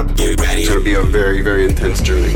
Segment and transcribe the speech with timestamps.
[0.00, 0.16] up.
[0.16, 0.62] Get ready.
[0.62, 2.34] It's gonna be a very, very intense journey.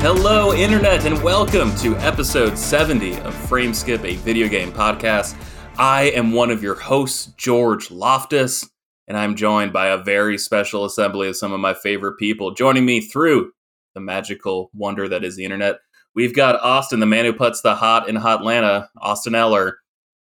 [0.00, 5.36] Hello, Internet, and welcome to episode 70 of Frameskip, a video game podcast.
[5.78, 8.68] I am one of your hosts, George Loftus,
[9.06, 12.52] and I'm joined by a very special assembly of some of my favorite people.
[12.52, 13.52] Joining me through
[13.94, 15.76] the magical wonder that is the Internet,
[16.16, 19.78] we've got Austin, the man who puts the hot in Hotlanta, Austin Eller.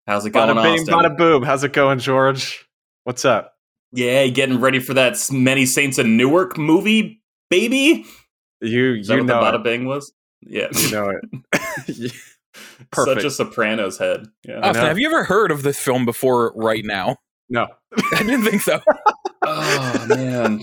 [0.07, 0.95] How's it going, Bada bing, Austin?
[0.95, 1.43] bada boom.
[1.43, 2.65] How's it going, George?
[3.05, 3.53] What's up?
[3.93, 8.07] Yeah, getting ready for that Many Saints of Newark movie, baby?
[8.63, 9.63] You Is that you what the bada it.
[9.63, 10.11] bing was?
[10.41, 10.69] Yeah.
[10.75, 12.13] You know it.
[12.91, 13.21] Perfect.
[13.21, 14.27] Such a Sopranos head.
[14.43, 14.61] Yeah.
[14.61, 17.19] Austin, have you ever heard of this film before right now?
[17.51, 17.67] no.
[18.13, 18.81] I didn't think so.
[19.43, 20.63] oh man,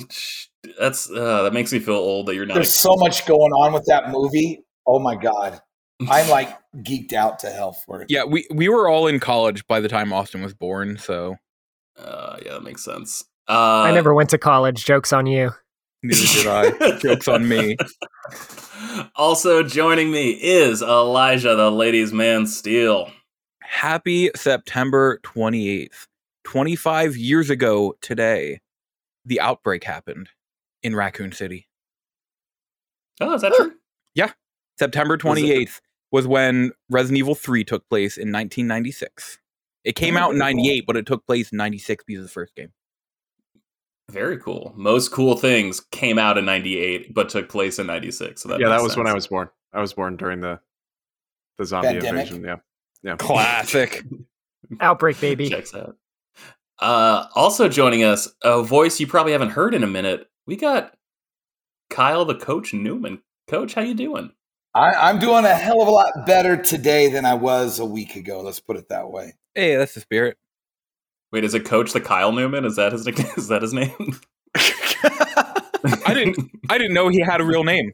[0.79, 2.55] that's uh, that makes me feel old that you're not.
[2.55, 4.63] There's so much going on with that movie.
[4.85, 5.61] Oh my god,
[6.09, 8.07] I'm like geeked out to hell for it.
[8.09, 11.37] Yeah, we, we were all in college by the time Austin was born, so
[12.03, 13.23] Uh, yeah, that makes sense.
[13.47, 14.85] Uh, I never went to college.
[14.85, 15.51] Joke's on you.
[16.03, 16.97] neither did I.
[16.99, 17.77] Joke's on me.
[19.15, 22.47] Also joining me is Elijah, the ladies' man.
[22.47, 23.11] Steel.
[23.61, 26.07] Happy September 28th.
[26.43, 28.59] 25 years ago today,
[29.23, 30.29] the outbreak happened
[30.81, 31.67] in Raccoon City.
[33.21, 33.73] Oh, is that true?
[34.15, 34.31] Yeah,
[34.79, 35.79] September Was it- 28th
[36.11, 39.37] was when Resident Evil 3 took place in 1996.
[39.83, 40.45] It came out in Oh.
[40.45, 42.71] 98, but it took place in 96 because of the first game.
[44.09, 44.73] Very cool.
[44.75, 48.41] Most cool things came out in '98, but took place in '96.
[48.41, 49.49] So that yeah, that makes was when I was born.
[49.71, 50.59] I was born during the
[51.57, 52.27] the zombie Pandemic?
[52.27, 52.43] invasion.
[52.43, 52.55] Yeah.
[53.03, 53.15] Yeah.
[53.15, 54.03] Classic.
[54.81, 55.47] Outbreak, baby.
[55.49, 55.95] Checks out.
[56.79, 60.27] Uh, also joining us, a voice you probably haven't heard in a minute.
[60.45, 60.93] We got
[61.89, 63.21] Kyle, the coach Newman.
[63.47, 64.31] Coach, how you doing?
[64.73, 68.15] I, I'm doing a hell of a lot better today than I was a week
[68.15, 68.41] ago.
[68.41, 69.33] Let's put it that way.
[69.55, 70.37] hey, that's the spirit.
[71.31, 72.65] Wait, is it Coach the Kyle Newman?
[72.65, 73.05] Is that his
[73.37, 74.19] is that his name?
[76.05, 76.37] I didn't
[76.69, 77.91] I didn't know he had a real name.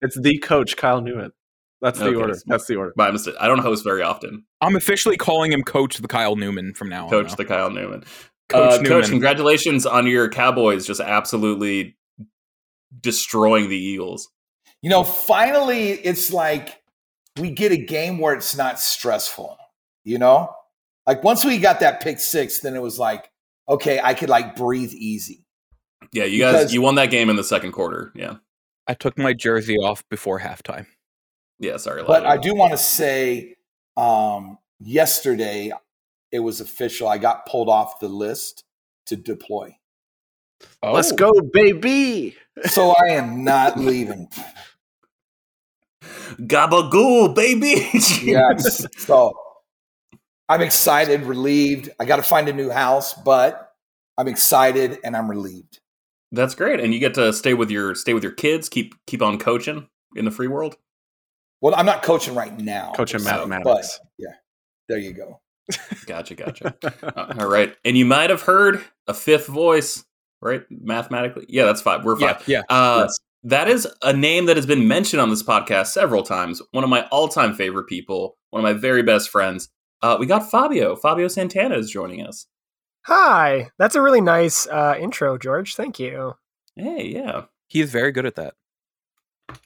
[0.00, 1.32] it's the coach, Kyle Newman.
[1.80, 2.34] That's the Okay, order.
[2.34, 2.92] so- That's the order.
[2.96, 3.34] By mistake.
[3.38, 4.44] I don't host very often.
[4.62, 7.10] I'm officially calling him Coach the Kyle Newman from now on.
[7.10, 8.04] Coach the Kyle Newman.
[8.48, 8.86] Coach uh, Newman.
[9.02, 11.96] Coach, congratulations on your Cowboys just absolutely
[13.00, 14.28] destroying the Eagles.
[14.84, 16.82] You know, finally, it's like
[17.40, 19.56] we get a game where it's not stressful.
[20.04, 20.54] You know,
[21.06, 23.30] like once we got that pick six, then it was like,
[23.66, 25.46] okay, I could like breathe easy.
[26.12, 28.12] Yeah, you guys, you won that game in the second quarter.
[28.14, 28.34] Yeah,
[28.86, 30.84] I took my jersey off before halftime.
[31.58, 31.78] yeah.
[31.78, 33.56] Sorry, But I do want to say,
[33.96, 35.72] um, yesterday
[36.30, 37.08] it was official.
[37.08, 38.64] I got pulled off the list
[39.06, 39.78] to deploy,
[40.82, 41.16] Let's Oh.
[41.16, 42.36] go, baby.
[42.64, 44.28] so I am not leaving.
[46.40, 47.88] Gabagool, baby.
[48.22, 48.86] yes.
[48.98, 49.32] So
[50.48, 51.90] I'm excited, relieved.
[51.98, 53.72] I got to find a new house, but
[54.18, 55.80] I'm excited and I'm relieved.
[56.32, 58.68] That's great, and you get to stay with your stay with your kids.
[58.68, 60.76] Keep keep on coaching in the free world.
[61.60, 62.92] Well, I'm not coaching right now.
[62.96, 63.64] Coaching so- mathematics.
[63.64, 63.86] But
[64.18, 64.34] yeah,
[64.88, 65.40] there you go.
[66.06, 66.74] Gotcha, gotcha.
[67.02, 70.04] Uh, all right, and you might have heard a fifth voice,
[70.42, 70.62] right?
[70.70, 72.04] Mathematically, yeah, that's five.
[72.04, 72.48] We're Yeah, five.
[72.48, 72.62] yeah.
[72.68, 73.18] Uh, Yes.
[73.44, 76.62] That is a name that has been mentioned on this podcast several times.
[76.70, 79.68] One of my all-time favorite people, one of my very best friends.
[80.00, 80.96] Uh, we got Fabio.
[80.96, 82.46] Fabio Santana is joining us.
[83.06, 83.70] Hi.
[83.78, 85.76] That's a really nice uh, intro, George.
[85.76, 86.34] Thank you.
[86.74, 87.42] Hey, yeah.
[87.68, 88.54] He is very good at that.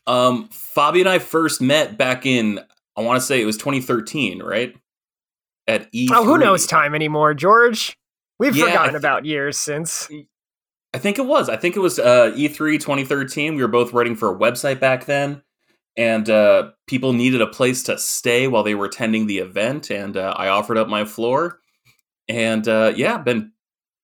[0.07, 2.59] Um, Fabio and I first met back in,
[2.97, 4.75] I want to say it was 2013, right?
[5.69, 6.09] At E.
[6.13, 7.97] Oh, who knows time anymore, George?
[8.41, 10.09] We've Yeah, forgotten thi- about years since.
[10.95, 11.49] I think it was.
[11.49, 13.55] I think it was uh, E3 2013.
[13.55, 15.43] We were both writing for a website back then,
[15.97, 20.17] and uh, people needed a place to stay while they were attending the event, and
[20.17, 21.61] uh, I offered up my floor,
[22.29, 23.53] and uh, yeah, been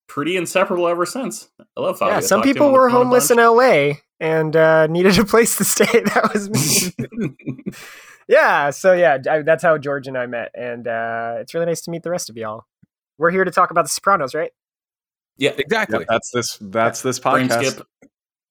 [0.09, 1.49] pretty inseparable ever since.
[1.77, 2.15] I love Fabio.
[2.15, 5.85] yeah, some people were homeless in LA and uh, needed a place to stay.
[6.05, 7.73] That was me.
[8.29, 11.81] yeah, so yeah, I, that's how George and I met, and uh, it's really nice
[11.83, 12.65] to meet the rest of y'all.
[13.19, 14.51] We're here to talk about The Sopranos, right?
[15.37, 15.99] Yeah, Exactly.
[16.01, 16.59] Yep, that's this.
[16.61, 17.71] That's this Frame podcast.
[17.73, 17.87] skip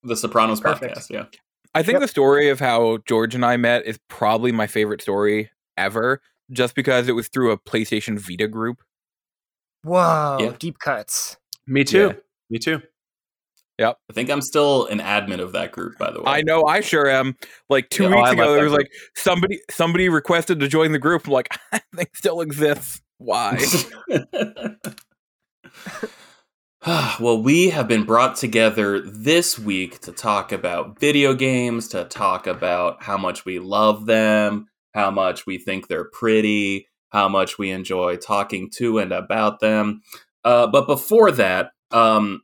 [0.02, 0.96] the Sopranos Perfect.
[0.96, 1.10] podcast.
[1.10, 1.24] Yeah.
[1.74, 2.02] I think Yep.
[2.02, 6.20] the story of how George and I met is probably my favorite story ever,
[6.52, 8.82] just because it was through a PlayStation Vita group.
[9.82, 10.52] Whoa, Yeah.
[10.58, 11.36] deep cuts.
[11.66, 12.08] Me too.
[12.08, 12.12] Yeah.
[12.50, 12.82] Me too.
[13.78, 13.98] Yep.
[14.08, 16.24] I think I'm still an admin of that group, by the way.
[16.26, 17.36] I know I sure am.
[17.68, 18.82] Like two Yeah, oh, weeks I ago, there was group.
[18.82, 21.26] like somebody somebody requested to join the group.
[21.26, 23.00] I'm like, I think still exists.
[23.18, 23.58] Why?
[27.18, 32.46] well, we have been brought together this week to talk about video games, to talk
[32.46, 37.70] about how much we love them, how much we think they're pretty, how much we
[37.70, 40.02] enjoy talking to and about them.
[40.44, 42.42] Uh, but before that, um,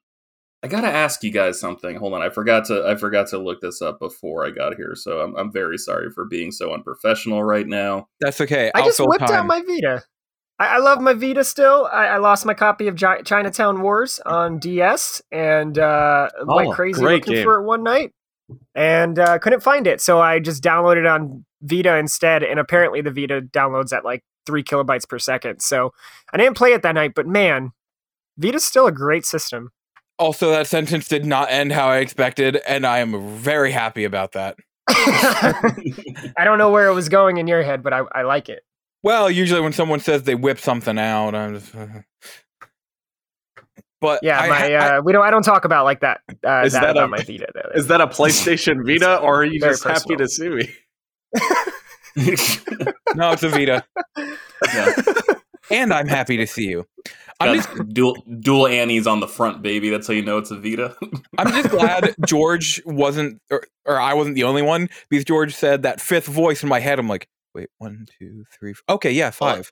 [0.62, 1.96] I gotta ask you guys something.
[1.96, 4.94] Hold on, I forgot to I forgot to look this up before I got here,
[4.94, 8.08] so I'm I'm very sorry for being so unprofessional right now.
[8.20, 8.70] That's okay.
[8.74, 10.02] I I'll just fill whipped out my Vita.
[10.60, 11.88] I, I love my Vita still.
[11.90, 16.72] I, I lost my copy of Gi- Chinatown Wars on DS and uh, went Oh,
[16.72, 17.44] crazy looking game.
[17.44, 18.12] for it one night
[18.74, 20.00] and uh, couldn't find it.
[20.00, 22.42] So I just downloaded it on Vita instead.
[22.44, 25.60] And apparently the Vita downloads at like three kilobytes per second.
[25.60, 25.92] So
[26.32, 27.70] I didn't play it that night, but man,
[28.38, 29.70] Vita's still a great system.
[30.18, 34.32] Also, that sentence did not end how I expected, and I am very happy about
[34.32, 34.56] that.
[34.88, 38.62] I don't know where it was going in your head, but I, I like it.
[39.02, 41.72] Well, usually when someone says they whip something out, I'm just.
[44.00, 46.20] But Yeah, I my I- uh, we don't I don't talk about like that.
[46.46, 47.46] Uh, Is that, that about a- my Vita.
[47.54, 47.70] though.
[47.74, 50.70] Is that a PlayStation Vita, or are you Very just happy to see me?
[53.14, 53.84] no, it's a Vita,
[54.74, 54.94] Yeah.
[55.70, 56.86] and I'm happy to see you.
[57.42, 59.90] I'm Got just, dual dual Annies on the front, baby.
[59.90, 60.94] That's how you know it's a Vita.
[61.38, 65.82] I'm just glad George wasn't, or, or I wasn't the only one because George said
[65.82, 66.98] that fifth voice in my head.
[66.98, 67.28] I'm like,
[67.60, 68.74] wait, one, two, three.
[68.88, 69.70] Okay, yeah, five.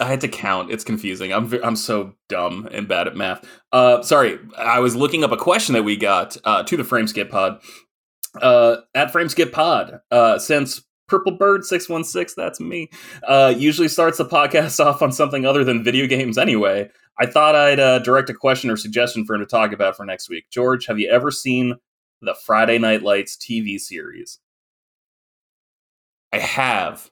[0.00, 0.70] I had to count.
[0.70, 1.32] It's confusing.
[1.32, 3.44] I'm I'm so dumb and bad at math.
[3.72, 7.30] Uh, sorry, I was looking up a question that we got uh, to the Frameskip
[7.30, 7.60] Pod
[8.40, 10.00] uh, at Frameskip Pod.
[10.10, 12.88] Uh, since Purple Bird six one six, that's me.
[13.26, 16.38] Uh, usually starts the podcast off on something other than video games.
[16.38, 19.96] Anyway, I thought I'd uh, direct a question or suggestion for him to talk about
[19.96, 20.46] for next week.
[20.50, 21.76] George, have you ever seen
[22.20, 24.38] the Friday Night Lights TV series?
[26.32, 27.10] I have.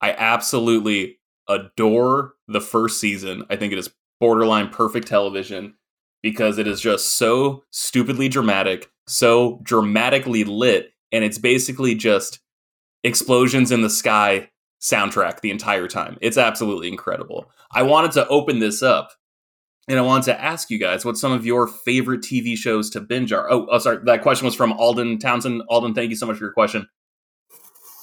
[0.00, 1.18] I absolutely
[1.48, 3.44] adore the first season.
[3.50, 3.90] I think it is
[4.20, 5.74] borderline perfect television
[6.22, 12.40] because it is just so stupidly dramatic, so dramatically lit, and it's basically just
[13.02, 16.16] explosions in the sky soundtrack the entire time.
[16.20, 17.50] It's absolutely incredible.
[17.72, 19.12] I wanted to open this up
[19.88, 23.00] and I wanted to ask you guys what some of your favorite TV shows to
[23.00, 23.50] binge are.
[23.50, 25.62] Oh, oh sorry, that question was from Alden Townsend.
[25.68, 26.88] Alden, thank you so much for your question.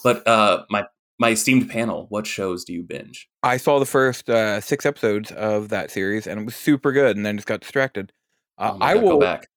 [0.04, 0.86] But uh my
[1.20, 3.28] my esteemed panel, what shows do you binge?
[3.42, 7.18] I saw the first uh, six episodes of that series, and it was super good,
[7.18, 8.12] and then just got distracted.
[8.58, 9.20] Uh, Oh I God, go will.
[9.20, 9.48] back.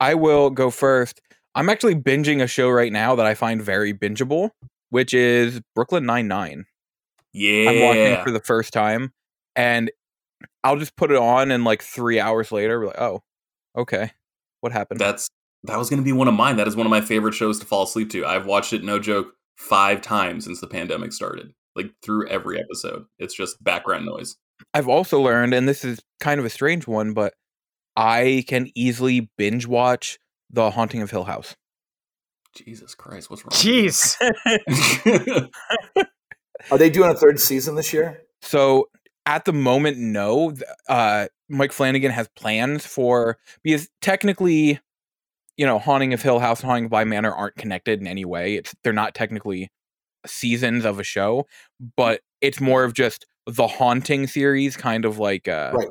[0.00, 1.20] I will go first.
[1.54, 4.50] I'm actually binging a show right now that I find very bingeable,
[4.88, 6.64] which is Brooklyn Nine Nine.
[7.34, 7.70] Yeah.
[7.70, 9.12] I'm watching for the first time,
[9.54, 9.90] and
[10.64, 13.20] I'll just put it on, and like three hours later, we're like, oh,
[13.76, 14.12] okay,
[14.60, 15.00] what happened?
[15.00, 15.28] That's
[15.64, 16.56] that was going to be one of mine.
[16.56, 18.24] That is one of my favorite shows to fall asleep to.
[18.24, 21.52] I've watched it, no joke, five times since the pandemic started.
[21.76, 24.36] Like through every episode, it's just background noise.
[24.74, 27.34] I've also learned, and this is kind of a strange one, but
[27.96, 30.18] I can easily binge watch
[30.50, 31.54] The Haunting of Hill House.
[32.54, 33.52] Jesus Christ, what's wrong?
[33.52, 34.16] Jeez.
[36.70, 38.22] Are they doing a third season this year?
[38.42, 38.88] So
[39.26, 40.54] at the moment, no.
[40.88, 44.80] Uh, Mike Flanagan has plans for because technically,
[45.60, 48.24] you know, Haunting of Hill House and Haunting of Bly Manor aren't connected in any
[48.24, 48.54] way.
[48.54, 49.68] It's they're not technically
[50.26, 51.46] seasons of a show,
[51.98, 55.88] but it's more of just the haunting series, kind of like uh, Right.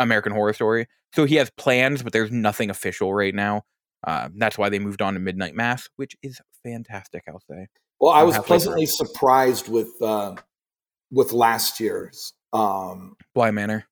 [0.00, 0.88] American Horror Story.
[1.14, 3.62] So he has plans, but there's nothing official right now.
[4.04, 7.22] Uh, that's why they moved on to Midnight Mass, which is fantastic.
[7.28, 7.68] I'll say.
[8.00, 10.34] Well, I was pleasantly surprised with uh,
[11.12, 12.32] with last year's.
[12.52, 13.84] Um, Bly Manor.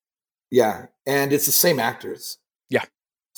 [0.50, 2.38] yeah, and it's the same actors.
[2.68, 2.82] Yeah.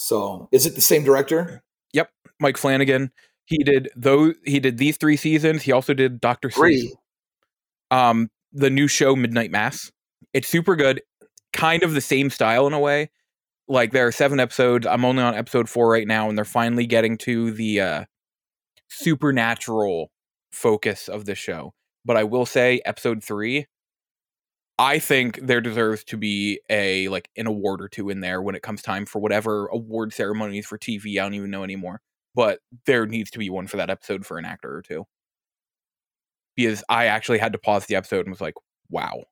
[0.02, 1.62] So, is it the same director?
[1.92, 2.08] Yep,
[2.40, 3.10] Mike Flanagan.
[3.44, 4.34] He did those.
[4.46, 5.60] He did these three seasons.
[5.60, 6.90] He also did Doctor Sleep.
[7.90, 9.92] Um, the new show Midnight Mass.
[10.32, 11.02] It's super good.
[11.52, 13.10] Kind of the same style in a way.
[13.68, 14.86] Like there are seven episodes.
[14.86, 18.04] I'm only on episode four right now, and they're finally getting to the uh,
[18.88, 20.10] supernatural
[20.50, 21.74] focus of the show.
[22.06, 23.66] But I will say, episode three.
[24.80, 28.54] I think there deserves to be a like an award or two in there when
[28.54, 31.18] it comes time for whatever award ceremonies for TV.
[31.18, 32.00] I don't even know anymore
[32.34, 35.06] but there needs to be one for that episode for an actor or two.
[36.56, 38.54] Because I actually had to pause the episode and was like,
[38.88, 39.24] wow.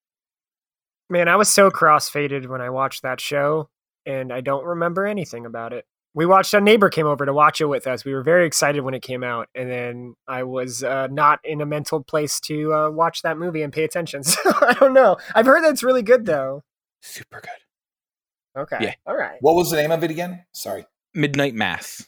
[1.11, 3.71] Man, I was so crossfaded when I watched that show,
[4.07, 5.85] and I don't remember anything about it.
[6.19, 8.05] We watched a neighbor came over to watch it with us.
[8.05, 11.61] We were very excited when it came out, and then I was uh, not in
[11.61, 14.23] a mental place to uh, watch that movie and pay attention.
[14.25, 15.17] So I don't know.
[15.37, 16.65] I've heard that it's really good, though.
[17.03, 18.61] Super good.
[18.63, 18.95] Okay, Yeah.
[19.07, 19.37] all right.
[19.43, 20.45] What was the name of it again?
[20.53, 20.87] Sorry.
[21.15, 22.05] Midnight Mass.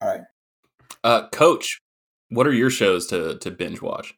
[0.00, 0.22] All right.
[1.04, 1.80] uh, Coach,
[2.30, 4.14] what are your shows to to binge watch?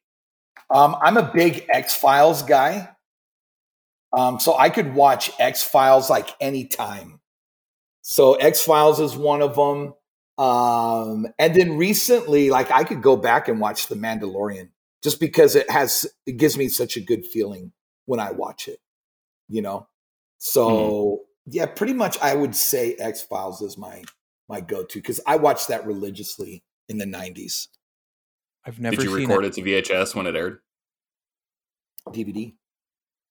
[0.70, 2.88] Um, I'm a big X Files guy.
[4.14, 7.20] Um, so I could watch X Files like anytime.
[8.08, 9.92] So X Files is one of them.
[10.38, 14.68] Um, and then recently, like I could go back and watch The Mandalorian
[15.02, 17.72] just because it has it gives me such a good feeling
[18.04, 18.78] when I watch it.
[19.48, 19.88] You know,
[20.38, 22.16] so yeah, pretty much.
[22.20, 24.04] I would say X Files is my
[24.48, 27.66] my go to because I watched that religiously in the '90s.
[28.64, 29.48] I've never Did you seen record it.
[29.48, 30.60] it to VHS when it aired?
[32.10, 32.54] DVD.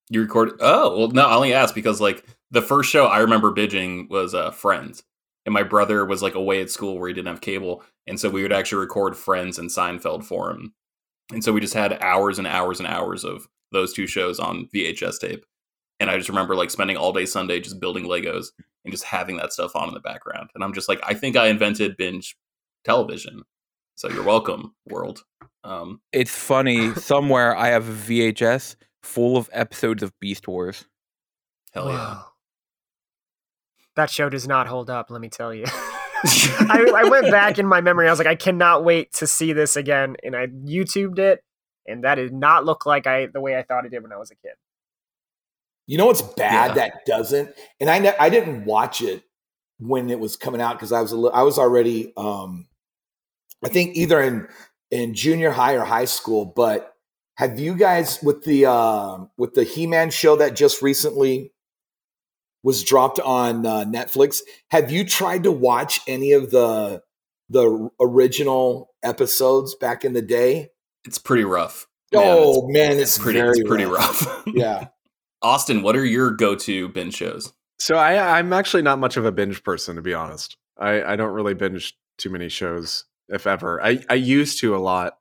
[0.10, 0.52] You record?
[0.60, 1.26] Oh, well, no.
[1.26, 5.04] I only asked because like the first show I remember binging was uh, Friends,
[5.46, 8.30] and my brother was like away at school where he didn't have cable, and so
[8.30, 10.74] we would actually record Friends and Seinfeld for him,
[11.34, 14.70] and so we just had hours and hours and hours of those two shows on
[14.74, 15.46] VHS tape,
[16.00, 18.48] and I just remember like spending all day Sunday just building Legos
[18.86, 21.36] and just having that stuff on in the background, and I'm just like, I think
[21.36, 22.38] I invented binge
[22.86, 23.44] television,
[23.96, 25.26] so you're welcome, world.
[25.66, 26.94] Um, It's funny.
[26.96, 30.86] Somewhere I have a VHS full of episodes of Beast Wars.
[31.74, 31.96] hell yeah.
[31.96, 32.26] Wow.
[33.96, 35.66] That show does not hold up, let me tell you.
[36.28, 38.08] I, I went back in my memory.
[38.08, 40.16] I was like, I cannot wait to see this again.
[40.24, 41.44] And I YouTubed it,
[41.88, 44.18] and that did not look like I the way I thought it did when I
[44.18, 44.54] was a kid.
[45.88, 46.74] You know what's bad Yeah.
[46.74, 49.24] that doesn't, and I ne- I didn't watch it
[49.78, 52.68] when it was coming out because I was a li- I was already um
[53.64, 54.48] I think either in
[54.90, 56.46] in junior high or high school.
[56.46, 56.94] But
[57.38, 61.52] have you guys with the um with the He Man show that just recently
[62.66, 64.42] was dropped on uh, Netflix?
[64.72, 67.02] Have you tried to watch any of the
[67.48, 70.72] the original episodes back in the day?
[71.06, 71.86] It's pretty rough.
[72.12, 74.44] Man, oh man, it's pretty, very it's pretty rough.
[74.48, 74.88] Yeah.
[75.42, 77.54] Austin, what are your go-to binge shows?
[77.78, 80.58] So I, I'm actually not much of a binge person, to be honest.
[80.80, 83.84] I, I don't really binge too many shows, if ever.
[83.84, 85.18] I, I used to a lot.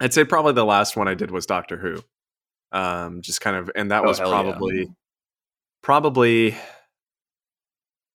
[0.00, 2.02] I'd say probably the last one I did was Doctor Who.
[2.76, 4.86] Um, just kind of, and that Oh, was probably yeah.
[5.82, 6.56] Probably,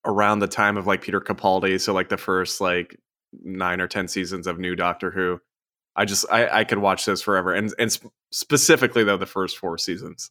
[0.06, 1.80] around the time of like Peter Capaldi.
[1.80, 2.98] So like the first like
[3.42, 5.40] nine or ten seasons of new Doctor Who.
[5.96, 9.58] I just I, I could watch those forever, and and sp- specifically though the first
[9.58, 10.30] four seasons.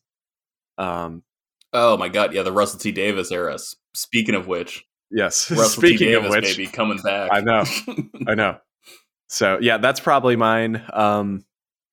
[0.77, 1.23] Um,
[1.73, 3.57] Oh my god, yeah, the Russell T Davies era.
[3.93, 5.51] Speaking of which, yes.
[5.51, 7.31] Russell Speaking T Davies, of which, baby, coming back.
[7.33, 7.63] I know.
[8.27, 8.57] I know.
[9.27, 10.83] So yeah, that's probably mine.
[10.93, 11.43] Um,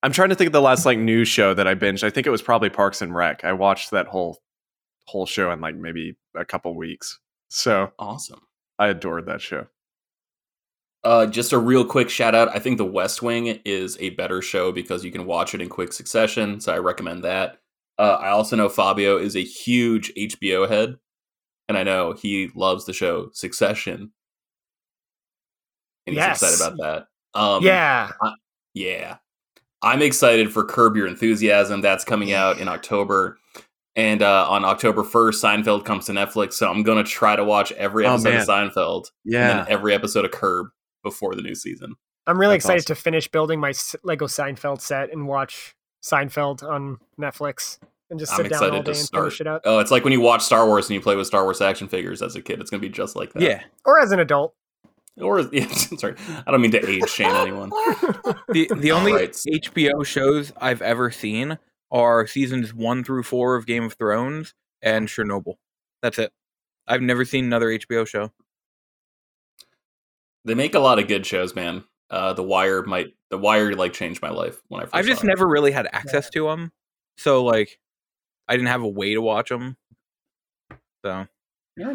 [0.01, 2.03] I'm trying to think of the last like news show that I binged.
[2.03, 3.43] I think it was probably Parks and Rec.
[3.43, 4.39] I watched that whole
[5.05, 7.19] whole show in like maybe a couple weeks.
[7.49, 8.41] So awesome.
[8.79, 9.67] I adored that show.
[11.03, 12.47] Uh, just a real quick shout out.
[12.55, 15.67] I think The West Wing is a better show because you can watch it in
[15.69, 16.61] quick succession.
[16.61, 17.57] So I recommend that.
[17.99, 20.95] Uh, I also know Fabio is a huge HBO head,
[21.67, 24.11] and I know he loves the show Succession,
[26.07, 26.41] and he's Yes.
[26.41, 27.39] excited about that.
[27.39, 28.09] Um, yeah.
[28.73, 29.17] Yeah.
[29.81, 31.81] I'm excited for Curb Your Enthusiasm.
[31.81, 33.37] That's coming out in October.
[33.95, 36.53] And uh, on October 1st, Seinfeld comes to Netflix.
[36.53, 38.69] So I'm going to try to watch every Oh, episode of man.
[38.71, 39.47] Seinfeld and Yeah.
[39.53, 40.67] then every episode of Curb
[41.03, 41.95] before the new season.
[42.25, 42.95] I'm really That's excited awesome.
[42.95, 43.73] to finish building my
[44.03, 47.77] Lego Seinfeld set and watch Seinfeld on Netflix
[48.09, 49.23] and just I'm sit down all day to and start.
[49.25, 49.61] finish it up.
[49.65, 51.87] Oh, it's like when you watch Star Wars and you play with Star Wars action
[51.87, 52.59] figures as a kid.
[52.61, 53.41] It's going to be just like that.
[53.43, 53.63] Yeah.
[53.85, 54.55] Or as an adult.
[55.21, 56.15] Or, yeah, sorry.
[56.47, 57.69] I don't mean to age shame anyone.
[58.49, 59.33] The the only Alright.
[59.33, 61.57] HBO shows I've ever seen
[61.93, 65.55] are seasons one through four of Game of Thrones and Chernobyl.
[66.01, 66.33] That's it.
[66.87, 68.31] I've never seen another HBO show.
[70.43, 71.85] They make a lot of good shows, man.
[72.09, 75.21] Uh, the Wire might, The Wire like changed my life when I first I've just
[75.21, 75.29] saw it.
[75.29, 76.71] never really had access to them,
[77.17, 77.79] so like,
[78.47, 79.77] I didn't have a way to watch them.
[81.05, 81.27] So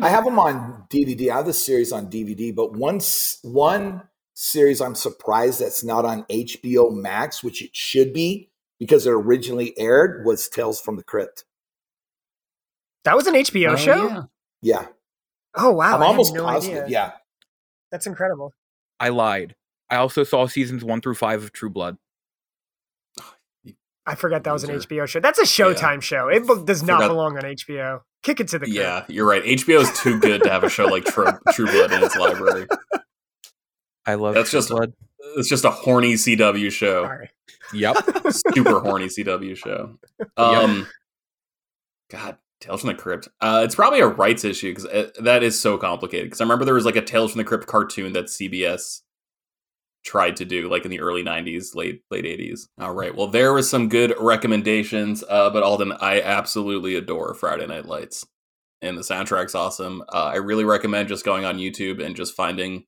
[0.02, 1.30] I have them on DVD.
[1.30, 4.02] I have the series on DVD, but once one
[4.34, 9.78] series I'm surprised that's not on HBO Max, which it should be because it originally
[9.78, 11.44] aired, was Tales from the Crypt.
[13.04, 14.08] That was an HBO Oh, show?
[14.08, 14.22] yeah.
[14.60, 14.86] Yeah,
[15.54, 15.96] Oh, wow.
[15.96, 16.84] I'm I almost no positive.
[16.84, 16.90] idea.
[16.90, 17.12] Yeah,
[17.92, 18.52] That's incredible.
[19.00, 19.54] I lied.
[19.88, 21.96] I also saw seasons one through five of True Blood.
[24.06, 25.20] I forgot that was an HBO show.
[25.20, 26.28] That's a Showtime show.
[26.28, 28.00] It does not Forgot- belong on HBO.
[28.22, 28.74] Kick it to the curb.
[28.74, 29.42] Yeah, you're right.
[29.44, 32.66] HBO is too good to have a show like True, True Blood in its library.
[34.06, 34.92] I love That's True just- Blood.
[35.36, 37.30] It's just a horny CW show, Sorry.
[37.72, 37.96] Yep.
[38.30, 39.98] super horny CW show.
[40.36, 40.86] Um,
[42.10, 43.28] God, Tales from the Crypt.
[43.40, 46.26] Uh, it's probably a rights issue because that is so complicated.
[46.26, 49.02] Because I remember there was like a Tales from the Crypt cartoon that CBS
[50.04, 52.62] tried to do, like in the early '90s, late late '80s.
[52.80, 55.22] All right, well, there was some good recommendations.
[55.28, 58.26] Uh, but Alden, I absolutely adore Friday Night Lights,
[58.80, 60.02] and the soundtrack's awesome.
[60.08, 62.84] Uh, I really recommend just going on YouTube and just finding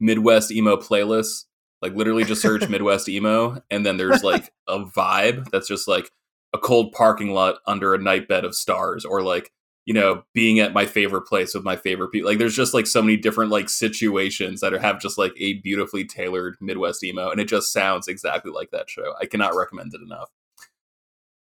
[0.00, 1.44] Midwest emo playlists.
[1.82, 6.10] Like literally just search Midwest emo, and then there's like a vibe that's just like
[6.52, 9.50] a cold parking lot under a night bed of stars, or like
[9.86, 12.28] you know being at my favorite place with my favorite people.
[12.28, 15.54] Like there's just like so many different like situations that are, have just like a
[15.60, 19.14] beautifully tailored Midwest emo, and it just sounds exactly like that show.
[19.20, 20.28] I cannot recommend it enough.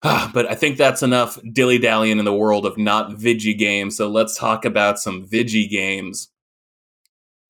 [0.34, 3.98] but I think that's enough dilly dallying in the world of not Vigi games.
[3.98, 6.31] So let's talk about some Vigi games.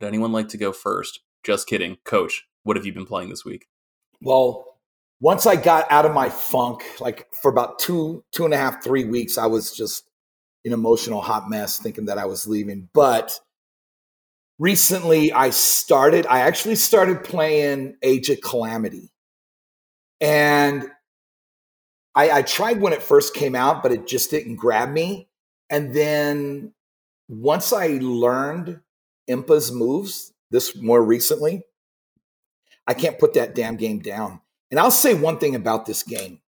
[0.01, 1.20] Would anyone like to go first?
[1.43, 1.98] Just kidding.
[2.03, 3.67] Coach, what have you been playing this week?
[4.20, 4.65] Well,
[5.20, 8.84] once I got out of my funk, like for about two, two and a half,
[8.84, 10.10] three weeks, I was just
[10.65, 12.89] an emotional hot mess thinking that I was leaving.
[12.93, 13.39] But
[14.58, 19.12] recently I started, I actually started playing Age of Calamity.
[20.20, 20.89] And
[22.15, 25.29] I, I tried when it first came out, but it just didn't grab me.
[25.70, 26.74] And then
[27.29, 28.79] once I learned
[29.27, 31.63] Impa's moves, this more recently,
[32.87, 34.41] I can't put that damn game down.
[34.69, 36.41] And I'll say one thing about this game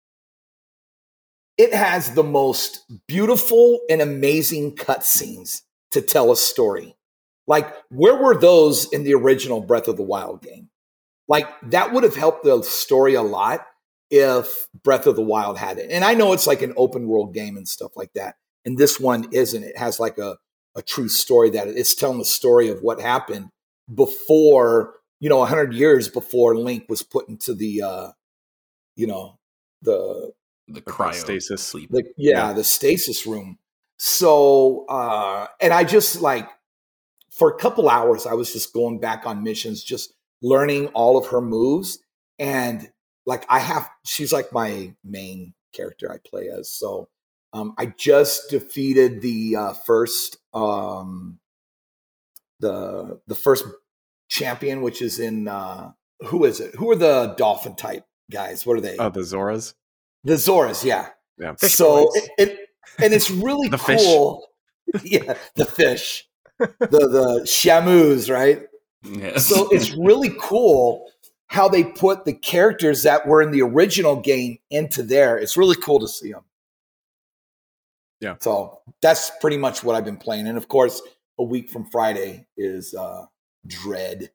[1.58, 5.62] it has the most beautiful and amazing cutscenes
[5.92, 6.96] to tell a story.
[7.46, 10.70] Like, where were those in the original Breath of the Wild game?
[11.28, 13.68] Like, that would have helped the story a lot
[14.10, 15.92] if Breath of the Wild had it.
[15.92, 18.36] And I know it's like an open world game and stuff like that.
[18.66, 19.64] And this one isn't.
[19.64, 20.38] It has like a,
[20.76, 23.50] a true story that it's telling the story of what happened
[23.94, 28.12] before, you know, 100 years before Link was put into the, uh,
[28.96, 29.38] you know,
[29.82, 30.32] the,
[30.68, 31.90] the cryo stasis sleep.
[31.92, 33.58] the, yeah, yeah, the stasis room.
[33.98, 36.48] So, uh, and I just like,
[37.32, 41.28] for a couple hours, I was just going back on missions, just learning all of
[41.28, 42.00] her moves.
[42.40, 42.90] And
[43.26, 46.70] like I have she's like my main character I play as.
[46.72, 47.10] So
[47.54, 51.40] um, I just defeated the uh, first um,
[52.60, 53.66] the the first
[54.30, 55.92] champion, which is in uh,
[56.28, 56.76] who is it?
[56.76, 58.66] Who are the dolphin type guys?
[58.66, 58.98] What are they?
[58.98, 59.74] Oh, the Zoras.
[60.24, 61.10] The Zoras, yeah.
[61.38, 61.56] Yeah.
[61.56, 62.60] Fish so it, it
[63.00, 64.02] and it's really The fish.
[64.04, 64.48] cool.
[65.04, 66.28] yeah, the fish,
[66.60, 68.64] the the shamus, right?
[69.04, 69.48] Yes.
[69.48, 71.10] So it's really cool
[71.48, 75.38] how they put the characters that were in the original game into there.
[75.38, 76.44] It's really cool to see them.
[78.22, 78.36] Yeah.
[78.40, 80.48] So that's pretty much what I've been playing.
[80.48, 81.02] And of course,
[81.38, 83.26] a week from Friday is uh
[83.68, 84.32] Dread.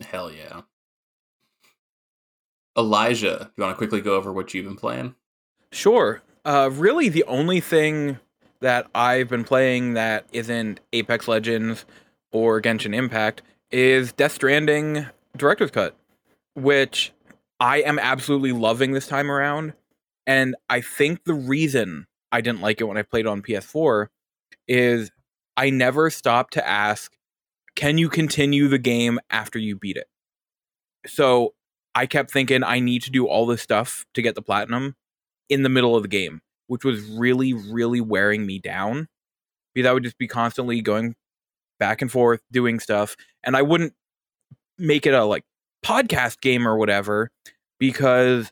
[0.00, 0.62] Hell yeah.
[2.76, 5.14] Elijah, you want to quickly go over what you've been playing?
[5.72, 6.22] Sure.
[6.44, 8.18] Uh, really, the only thing
[8.60, 11.84] that I've been playing that isn't Apex Legends
[12.32, 15.96] or Genshin Impact is Death Stranding Director's Cut,
[16.54, 17.12] which
[17.60, 19.74] I am absolutely loving this time around.
[20.26, 24.08] And I think the reason I didn't like it when I played on PS4
[24.66, 25.12] is
[25.56, 27.12] I never stopped to ask,
[27.76, 30.08] can you continue the game after you beat it?
[31.06, 31.54] So
[31.94, 34.96] I kept thinking I need to do all this stuff to get the platinum
[35.48, 39.06] in the middle of the game, which was really, really wearing me down
[39.72, 41.14] because I would just be constantly going
[41.78, 43.14] back and forth doing stuff.
[43.44, 43.94] And I wouldn't
[44.76, 45.44] make it a like
[45.84, 47.30] podcast game or whatever
[47.78, 48.50] because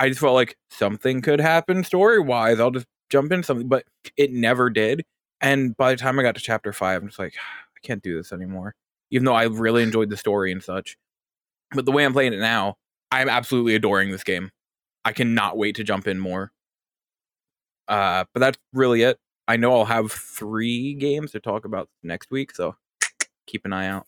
[0.00, 2.58] I just felt like something could happen story wise.
[2.58, 3.84] I'll just jump into something, but
[4.16, 5.04] it never did.
[5.40, 8.16] And by the time I got to chapter five, I'm just like, I can't do
[8.16, 8.74] this anymore.
[9.10, 10.96] Even though I really enjoyed the story and such.
[11.74, 12.76] But the way I'm playing it now,
[13.10, 14.50] I'm absolutely adoring this game.
[15.04, 16.50] I cannot wait to jump in more.
[17.88, 19.18] Uh, but that's really it.
[19.46, 22.76] I know I'll have three games to talk about next week, so
[23.46, 24.06] keep an eye out.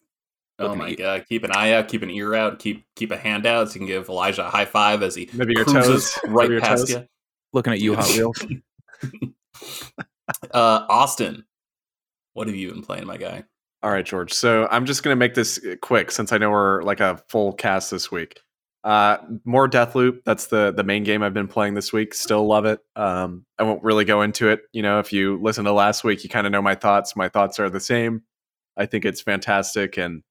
[0.59, 0.97] Oh my at you.
[0.97, 1.27] god!
[1.29, 3.81] Keep an eye out, keep an ear out, keep keep a hand out so you
[3.81, 6.19] can give Elijah a high five as he Maybe your cruises toes.
[6.25, 6.91] right Maybe your past toes.
[6.93, 7.07] you.
[7.53, 8.43] Looking at you, Hot Wheels.
[10.53, 11.45] Uh, Austin,
[12.35, 13.45] what have you been playing, my guy?
[13.83, 14.33] All right, George.
[14.33, 17.23] So I'm just going to make this uh, quick since I know we're like a
[17.29, 18.41] full cast this week.
[18.83, 20.21] Uh, more Deathloop.
[20.25, 22.15] That's the the main game I've been playing this week.
[22.15, 22.81] Still love it.
[22.95, 24.63] Um, I won't really go into it.
[24.73, 27.17] You know, if you listen to last week, you kind of know my thoughts.
[27.17, 28.23] My thoughts are the same.
[28.77, 30.23] I think it's fantastic, and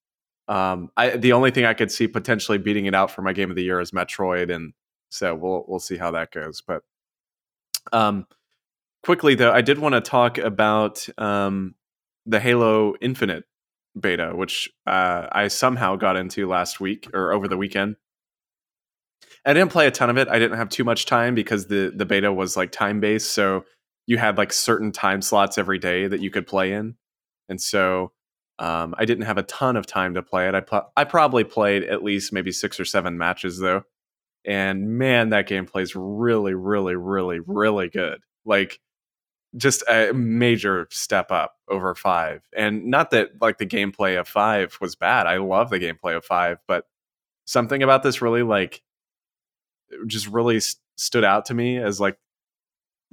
[0.47, 3.49] um, I the only thing I could see potentially beating it out for my game
[3.49, 4.73] of the year is Metroid, and
[5.10, 6.62] so we'll we'll see how that goes.
[6.65, 6.84] But
[7.91, 8.25] um,
[9.05, 11.75] quickly though, I did want to talk about um,
[12.25, 13.43] the Halo Infinite
[13.99, 17.97] beta, which uh, I somehow got into last week or over the weekend.
[19.45, 20.27] I didn't play a ton of it.
[20.27, 23.65] I didn't have too much time because the the beta was like time based, so
[24.07, 26.95] you had like certain time slots every day that you could play in,
[27.47, 28.11] and so
[28.57, 30.55] um, I didn't have a ton of time to play it.
[30.55, 33.83] I pl- I probably played at least maybe six or seven matches though,
[34.45, 38.21] and man, that game plays really, really, really, really good.
[38.45, 38.79] Like
[39.57, 42.41] just a major step up over five.
[42.55, 45.27] And not that like the gameplay of five was bad.
[45.27, 46.85] I love the gameplay of five, but
[47.45, 48.81] something about this really like
[50.07, 52.17] just really st- stood out to me as like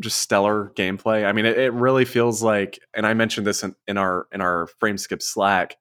[0.00, 1.24] just stellar gameplay.
[1.26, 4.40] I mean, it, it really feels like, and I mentioned this in, in our in
[4.40, 5.76] our frame skip Slack.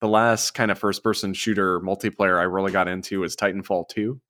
[0.00, 4.20] The last kind of first person shooter multiplayer I really got into was Titanfall two,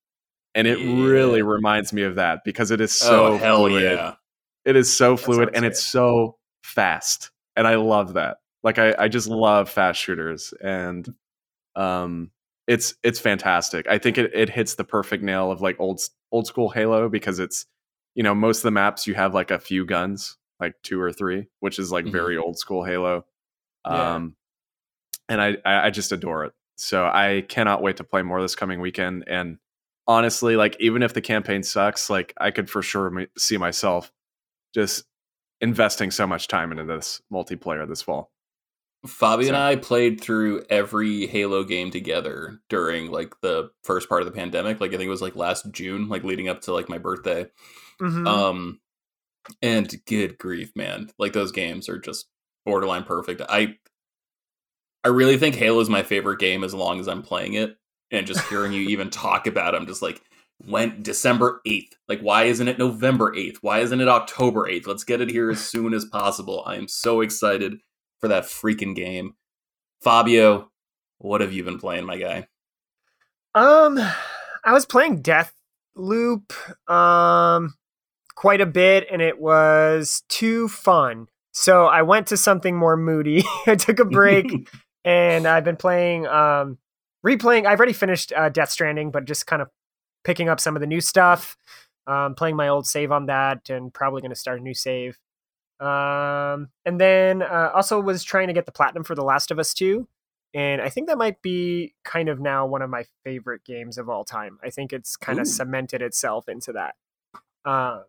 [0.55, 1.05] and it Yeah.
[1.05, 3.83] really reminds me of that because it is oh, so oh hell fluid.
[3.83, 4.15] yeah!
[4.67, 8.37] It is so fluid and it's so fast, and I love that.
[8.63, 11.07] Like I, I just love fast shooters, and
[11.75, 12.31] um,
[12.67, 13.87] it's it's fantastic.
[13.89, 16.01] I think it, it hits the perfect nail of like old
[16.33, 17.65] old school Halo because it's
[18.13, 21.13] you know most of the maps you have like a few guns, like two or
[21.13, 22.11] three, which is like Mhm.
[22.11, 23.25] very old school Halo.
[23.85, 24.15] Yeah.
[24.15, 24.35] Um,
[25.29, 26.53] and I, I I just adore it.
[26.77, 29.23] So I cannot wait to play more this coming weekend.
[29.27, 29.57] And
[30.07, 34.11] honestly, like even if the campaign sucks, like I could for sure m- see myself
[34.73, 35.05] just
[35.61, 38.31] investing so much time into this multiplayer this fall.
[39.05, 44.25] Fabi and I played through every Halo game together during like the first part of
[44.25, 44.81] the pandemic.
[44.81, 47.47] Like I think it was like last June, like leading up to like my birthday.
[48.01, 48.27] Mhm.
[48.27, 48.79] Um,
[49.61, 51.09] and good grief, man!
[51.17, 52.27] Like those games are just
[52.65, 53.41] borderline perfect.
[53.47, 53.77] I,
[55.03, 57.77] I really think Halo is my favorite game as long as I'm playing it,
[58.11, 60.21] and just hearing you even talk about, it, I'm just like,
[60.65, 61.95] when December eighth?
[62.07, 63.59] Like, why isn't it November eighth?
[63.61, 64.87] Why isn't it October eighth?
[64.87, 66.63] Let's get it here as soon as possible.
[66.65, 67.79] I am so excited
[68.19, 69.35] for that freaking game.
[70.01, 70.71] Fabio,
[71.17, 72.47] what have you been playing, my guy?
[73.55, 73.99] Um,
[74.63, 75.53] I was playing Death
[75.95, 76.53] Loop
[76.89, 77.73] um
[78.35, 81.27] quite a bit, and it was too fun.
[81.51, 83.43] So I went to something more moody.
[83.67, 84.69] I took a break,
[85.03, 86.77] and I've been playing, um,
[87.25, 87.65] replaying.
[87.65, 89.69] I've already finished uh, Death Stranding, but just kind of
[90.27, 91.57] picking up some of the new stuff.
[92.05, 95.17] Um, playing my old save on that, and probably going to start a new save.
[95.79, 99.59] Um, and then uh, also was trying to get the platinum for The Last of
[99.59, 100.07] Us 2
[100.53, 104.09] and I think that might be kind of now one of my favorite games of
[104.09, 104.57] all time.
[104.63, 105.41] I think it's kind Ooh.
[105.41, 106.95] of cemented itself into that.
[107.69, 108.05] Um,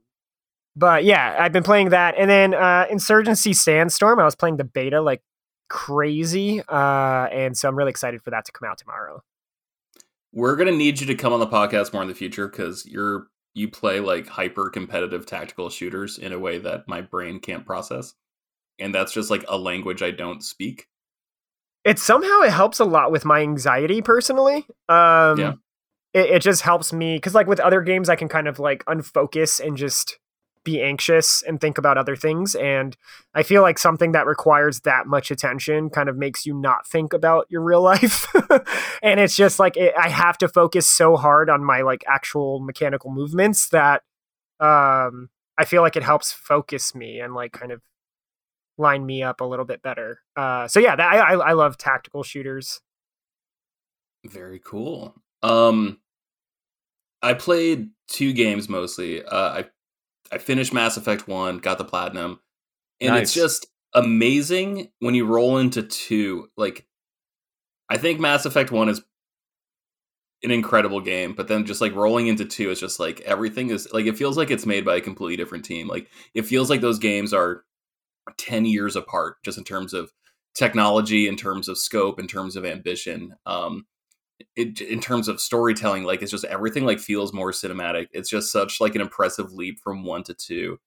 [0.77, 4.21] but yeah, I've been playing that, and then uh, Insurgency Sandstorm.
[4.21, 5.23] I was playing the beta like
[5.69, 9.23] crazy, uh, and so I'm really excited for that to come out tomorrow.
[10.39, 13.27] We're gonna need you to come on the podcast more in the future because you're
[13.55, 18.15] you play like hyper competitive tactical shooters in a way that my brain can't process,
[18.79, 20.87] and that's just like a language I don't speak.
[21.85, 24.65] It somehow it helps a lot with my anxiety personally.
[24.89, 25.53] Um, Yeah.
[26.15, 28.85] it, it just helps me because like with other games, I can kind of like
[28.85, 30.21] unfocus and just
[30.69, 32.55] be anxious and think about other things.
[32.55, 32.95] And
[33.35, 37.15] I feel like something that requires that much attention kind of makes you not think
[37.15, 38.27] about your real life.
[39.03, 42.61] and it's just like it, I have to focus so hard on my like actual
[42.61, 44.03] mechanical movements that
[44.61, 47.81] um, I feel like it helps focus me and like kind of
[48.77, 50.21] line me up a little bit better.
[50.37, 52.81] Uh, so yeah, that, I, I love tactical shooters.
[54.27, 55.15] Very cool.
[55.43, 55.99] Um,
[57.23, 59.25] I played two games mostly.
[59.25, 59.65] Uh, I
[60.33, 62.41] I finished Mass Effect One, got the platinum,
[63.01, 66.49] and it's just amazing when you roll into two.
[66.57, 66.87] Like,
[67.89, 69.03] I think Mass Effect One is
[70.43, 73.89] an incredible game, but then just like rolling into two is just like everything is
[73.93, 75.89] like it feels like it's made by a completely different team.
[75.89, 77.65] Like it feels like those games are
[78.37, 80.13] ten years apart, just in terms of
[80.55, 83.35] technology, in terms of scope, in terms of ambition.
[83.47, 83.87] Um,
[84.57, 88.07] it, in terms of storytelling like it's just everything like feels more cinematic.
[88.13, 90.79] It's just such like an impressive leap from one to two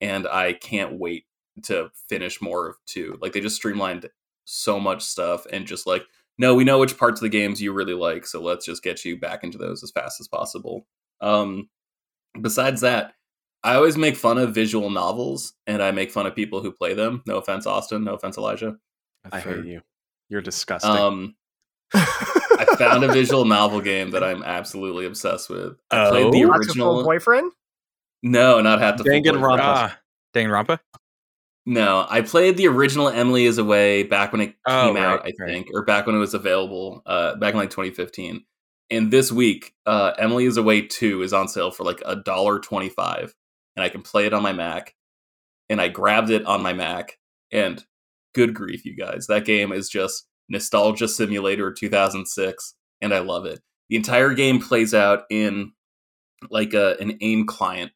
[0.00, 1.24] and i can't wait
[1.62, 3.16] to finish more of two.
[3.22, 4.10] Like they just streamlined
[4.44, 6.04] so much stuff and just like
[6.38, 9.04] no we know which parts of the games you really like so let's just get
[9.04, 10.86] you back into those as fast as possible.
[11.20, 11.68] Um
[12.40, 13.14] besides that
[13.64, 16.94] i always make fun of visual novels and i make fun of people who play
[16.94, 17.22] them.
[17.26, 18.04] No offense austin.
[18.04, 18.76] No offense elijah.
[19.32, 19.80] I hate you.
[20.28, 20.90] You're disgusting.
[20.90, 21.34] um
[21.94, 25.76] I found a visual novel game that I'm absolutely obsessed with.
[25.90, 26.48] I played the Oh?
[26.48, 27.04] Watch original.
[27.04, 27.52] boyfriend.
[28.22, 29.40] No, not half the full Danganronpa.
[29.40, 29.60] boyfriend.
[29.62, 29.98] Ah,
[30.34, 30.78] Danganronpa.
[31.68, 35.24] No, I played the original Emily is Away back when it Oh, came out, I
[35.24, 35.34] right.
[35.46, 38.44] think, or back when it was available, uh, back in like 2015.
[38.90, 42.60] And this week, uh, Emily is Away 2 is on sale for like a dollar
[42.60, 43.34] twenty-five,
[43.74, 44.94] and I can play it on my Mac.
[45.68, 47.18] And I grabbed it on my Mac,
[47.50, 47.84] and
[48.32, 53.60] good grief, you guys, that game is just nostalgia simulator 2006, and I love it.
[53.88, 55.72] The entire game plays out in
[56.50, 57.92] like a an AIM client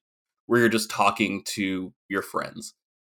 [0.46, 2.74] where you're just talking to your friends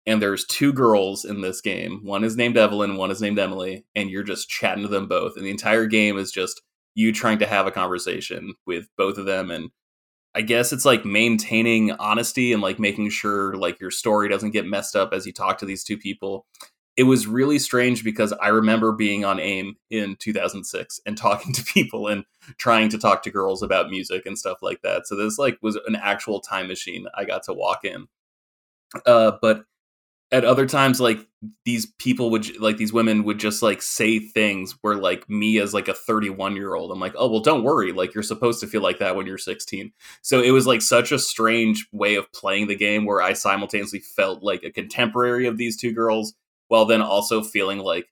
[0.07, 2.01] and there's two girls in this game.
[2.03, 5.37] One is named Evelyn, one is named Emily, and you're just chatting to them both.
[5.37, 6.61] And the entire game is just
[6.95, 9.71] you trying to have a conversation with both of them and
[10.35, 14.67] I guess it's like maintaining honesty and like making sure like your story doesn't get
[14.67, 16.47] messed up as you talk to these two people.
[16.97, 21.65] It was really strange because I remember being on AIM in 2006 and talking to
[21.65, 22.25] people and
[22.59, 25.07] trying to talk to girls about music and stuff like that.
[25.07, 28.09] So this like was an actual time machine I got to walk in.
[29.07, 29.65] Uh, but
[30.33, 31.29] at other times like
[31.65, 35.75] these people would like these women would just like say things where like me as
[35.75, 38.67] like a 31 year old i'm like oh well don't worry like you're supposed to
[38.67, 42.33] feel like that when you're 16 so it was like such a strange way of
[42.33, 46.35] playing the game where i simultaneously felt like a contemporary of these two girls
[46.73, 48.07] while then also feeling like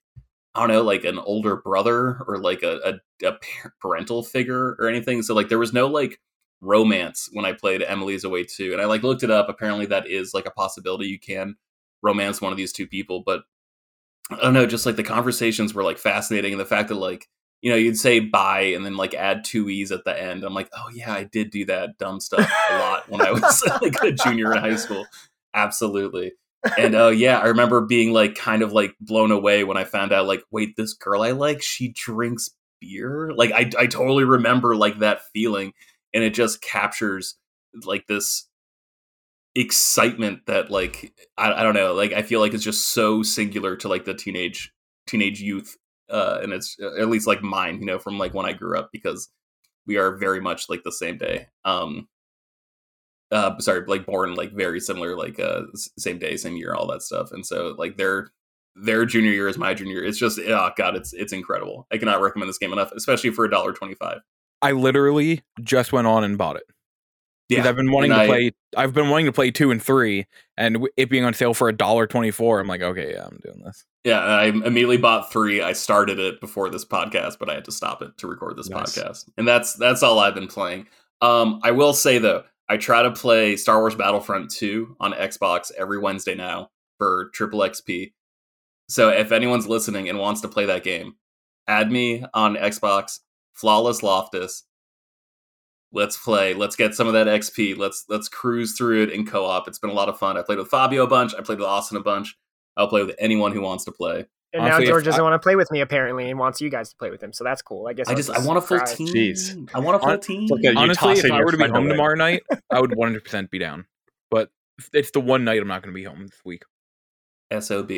[0.53, 3.39] i don't know like an older brother or like a, a, a
[3.79, 5.23] parental figure or anything.
[5.23, 6.19] So like there was no like
[6.61, 8.71] romance when i played emily's away too.
[8.71, 9.49] And i like looked it up.
[9.49, 11.55] Apparently that is like a possibility you can
[12.03, 13.23] romance one of these two people.
[13.25, 13.41] But
[14.29, 16.53] i don't know just like the conversations were like fascinating.
[16.53, 17.27] And the fact that like
[17.63, 20.43] you know you'd say bye and then like add two e's at the end.
[20.43, 23.63] I'm like oh yeah i did do that dumb stuff a lot when i was
[23.81, 25.07] like a junior in high school.
[25.55, 26.33] Absolutely
[26.77, 30.11] and oh yeah i remember being like kind of like blown away when i found
[30.13, 33.31] out like wait this girl i like she drinks beer?
[33.35, 35.73] Like i, I totally remember like that feeling
[36.13, 37.35] and it just captures
[37.85, 38.47] like this
[39.55, 43.75] excitement that like I, I don't know like i feel like it's just so singular
[43.77, 44.71] to like the teenage
[45.07, 45.75] teenage youth
[46.09, 48.77] uh and it's uh, at least like mine you know from like when i grew
[48.77, 49.29] up because
[49.85, 51.47] we are very much like the same day.
[51.65, 52.07] Um
[53.31, 55.61] uh sorry like born like very similar like uh
[55.97, 58.29] same day same year all that stuff and so like their
[58.75, 61.97] their junior year is my junior year it's just oh god it's it's incredible i
[61.97, 64.19] cannot recommend this game enough especially for a dollar 25
[64.63, 66.63] I literally just went on and bought it.
[67.49, 68.51] Because I've been wanting to I- play.
[68.77, 71.73] I've been wanting to play two and three, and it being on sale for a
[71.75, 72.59] dollar twenty four.
[72.59, 73.83] I'm like, okay, yeah, I'm doing this.
[74.03, 75.61] Yeah, I immediately bought three.
[75.63, 78.69] I started it before this podcast, but I had to stop it to record this
[78.69, 78.95] Nice.
[78.95, 79.29] podcast.
[79.35, 80.85] And that's that's all I've been playing.
[81.21, 85.73] Um, I will say though, I try to play Star Wars Battlefront 2 on Xbox
[85.77, 88.13] every Wednesday now for triple XP.
[88.87, 91.15] So if anyone's listening and wants to play that game,
[91.67, 93.19] add me on Xbox,
[93.51, 94.63] Flawless Loftus.
[95.91, 96.53] Let's play.
[96.53, 97.77] Let's get some of that XP.
[97.77, 99.67] Let's let's cruise through it in co-op.
[99.67, 100.37] It's been a lot of fun.
[100.37, 101.35] I played with Fabio a bunch.
[101.35, 102.37] I played with Austin a bunch.
[102.77, 104.27] I'll play with anyone who wants to play.
[104.53, 106.69] And Honestly, now George doesn't I- want to play with me apparently, and wants you
[106.69, 107.31] guys to play with him.
[107.31, 107.87] So that's cool.
[107.87, 108.93] I guess I I'll just I want a full cry.
[108.93, 109.07] team.
[109.07, 109.69] Jeez.
[109.73, 110.47] I want a full team.
[110.49, 111.89] Look Honestly, if I were to be home away.
[111.89, 113.85] tomorrow night, I would one hundred percent be down.
[114.29, 114.49] But
[114.93, 116.63] it's the one night I'm not going to be home this week.
[117.57, 117.91] SOB.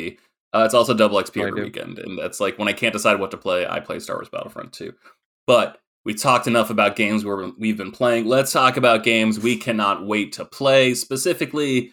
[0.52, 1.64] Uh, it's also double XP I every do.
[1.64, 4.28] weekend, and that's like when I can't decide what to play, I play Star Wars
[4.28, 4.92] Battlefront 2.
[5.48, 8.26] But we talked enough about games where we've been playing.
[8.26, 11.92] Let's talk about games we cannot wait to play, specifically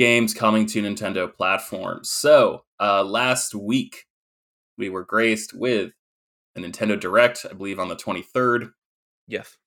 [0.00, 2.08] games coming to Nintendo platforms.
[2.08, 4.06] So, uh, last week
[4.78, 5.92] we were graced with
[6.56, 8.70] a Nintendo Direct, I believe on the 23rd,
[9.28, 9.58] Yes.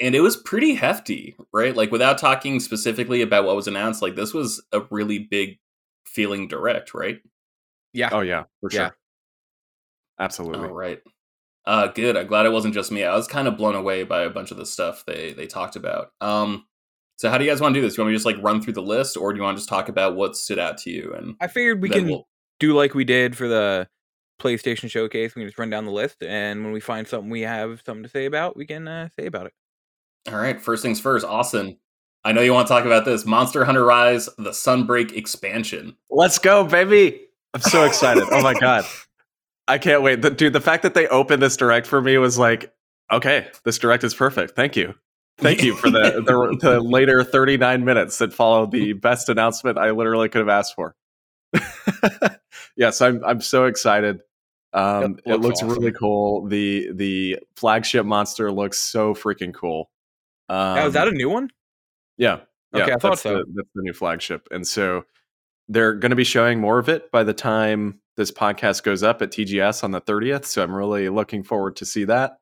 [0.00, 1.76] and it was pretty hefty, right?
[1.76, 5.58] Like without talking specifically about what was announced, like this was a really big
[6.04, 7.20] feeling direct, right?
[7.92, 8.08] Yeah.
[8.12, 8.80] Oh yeah, for sure.
[8.82, 8.90] Yeah.
[10.18, 10.68] Absolutely.
[10.68, 11.00] All right.
[11.64, 12.16] Uh good.
[12.16, 13.04] I'm glad it wasn't just me.
[13.04, 15.76] I was kind of blown away by a bunch of the stuff they they talked
[15.76, 16.08] about.
[16.20, 16.66] Um
[17.16, 17.96] so how do you guys want to do this?
[17.96, 19.60] You want me to just like run through the list or do you want to
[19.60, 22.28] just talk about what stood out to you and I figured we can we'll-
[22.60, 23.88] do like we did for the
[24.40, 25.34] PlayStation showcase.
[25.34, 28.02] We can just run down the list, and when we find something we have something
[28.02, 29.52] to say about, we can uh, say about it.
[30.28, 31.78] All right, first things first, Austin.
[32.24, 33.24] I know you want to talk about this.
[33.24, 35.96] Monster Hunter Rise, the Sunbreak expansion.
[36.10, 37.20] Let's go, baby!
[37.54, 38.24] I'm so excited.
[38.30, 38.84] oh my god,
[39.68, 40.20] I can't wait.
[40.22, 42.74] The, dude, the fact that they opened this direct for me was like,
[43.10, 44.54] okay, this direct is perfect.
[44.54, 44.94] Thank you,
[45.38, 49.90] thank you for the the, the later 39 minutes that followed the best announcement I
[49.90, 50.94] literally could have asked for.
[52.76, 54.20] yes, I'm I'm so excited.
[54.72, 56.46] Um, it looks looks really cool.
[56.46, 59.90] The the flagship monster looks so freaking cool.
[60.48, 61.50] Um, now, is that a new one?
[62.16, 62.40] yeah.
[62.74, 63.38] Yeah, Okay, I thought so.
[63.38, 64.48] The, that's the new flagship.
[64.50, 65.04] And so
[65.68, 69.22] they're going to be showing more of it by the time this podcast goes up
[69.22, 70.44] at TGS on the 30th.
[70.44, 72.38] So I'm really looking forward to see that.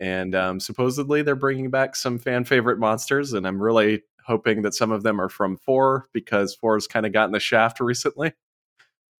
[0.00, 3.34] And um, supposedly they're bringing back some fan favorite monsters.
[3.34, 7.06] And I'm really hoping that some of them are from 4 because 4 has kind
[7.06, 8.32] of gotten the shaft recently.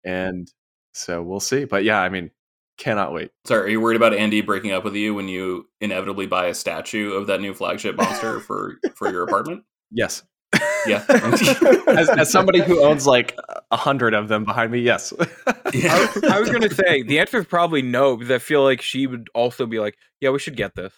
[0.05, 0.51] And
[0.95, 1.65] so we'll see.
[1.65, 2.31] But yeah, I mean,
[2.79, 3.31] cannot wait.
[3.45, 6.55] Sorry, are you worried about Andy breaking up with you when you inevitably buy a
[6.55, 9.65] statue of that new flagship monster for for your apartment?
[9.91, 10.23] Yes.
[10.87, 11.05] Yeah.
[11.87, 13.37] as, as somebody who owns like
[13.71, 15.13] a hundred of them behind me, yes.
[15.73, 16.09] yeah.
[16.25, 19.07] I, I was gonna say the answer is probably no because I feel like she
[19.07, 20.93] would also be like, "Yeah, we should get this."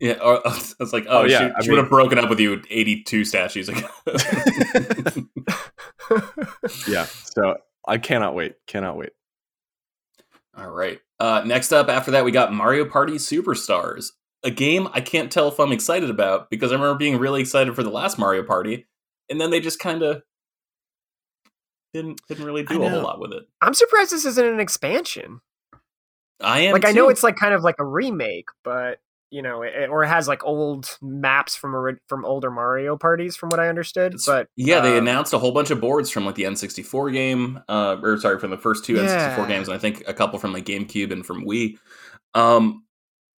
[0.00, 2.28] Yeah, or, I was like, oh, Oh, yeah, she, I she would have broken up
[2.30, 3.88] with you 82 statues ago.
[6.88, 7.04] yeah.
[7.04, 8.54] So I cannot wait.
[8.66, 9.10] Cannot wait.
[10.56, 11.00] All right.
[11.20, 14.10] Uh, next up, after that, we got Mario Party Superstars,
[14.44, 17.74] a game I can't tell if I'm excited about because I remember being really excited
[17.74, 18.86] for the last Mario Party,
[19.28, 20.22] and then they just kind of
[21.94, 23.44] didn't didn't really do a whole lot with it.
[23.60, 25.40] I'm surprised this isn't an expansion.
[26.40, 29.62] I am Like I know it's like kind of like a remake, but you know,
[29.62, 33.60] it, or it has like old maps from ori- from older Mario parties, from what
[33.60, 34.14] I understood.
[34.14, 37.12] It's- But yeah, they um, announced a whole bunch of boards from like the N64
[37.12, 39.36] game, uh, or sorry, from the first two Yeah.
[39.36, 41.78] N64 games, and I think a couple from like GameCube and from Wii.
[42.34, 42.84] Um,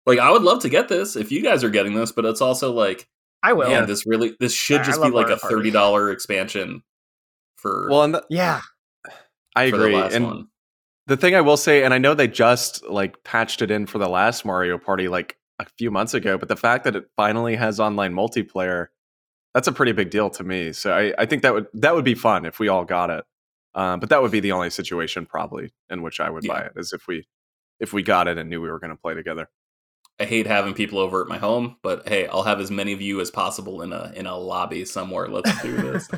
[0.10, 2.41] like I would love to get this if you guys are getting this, but it's
[2.41, 3.08] also like,
[3.43, 3.69] I will.
[3.69, 6.84] man, this really this should I- I just be like Mario a thirty dollar expansion
[7.58, 8.62] for Well, and the, yeah,
[9.56, 9.91] I for agree.
[9.91, 10.48] the last and one.
[11.08, 13.98] the thing I will say, and I know they just like patched it in for
[13.98, 17.56] the last Mario Party like a few months ago, but the fact that it finally
[17.56, 18.88] has online multiplayer,
[19.54, 20.72] that's a pretty big deal to me.
[20.74, 23.26] So I, I think that would that would be fun if we all got it.
[23.76, 26.72] Um, but that would be the only situation probably in which I would buy it
[26.76, 27.28] is if we
[27.80, 29.50] if we got it and knew we were going to play together.
[30.19, 33.01] I hate having people over at my home, but hey, I'll have as many of
[33.01, 35.29] you as possible in a in a lobby somewhere.
[35.29, 36.10] Let's do this.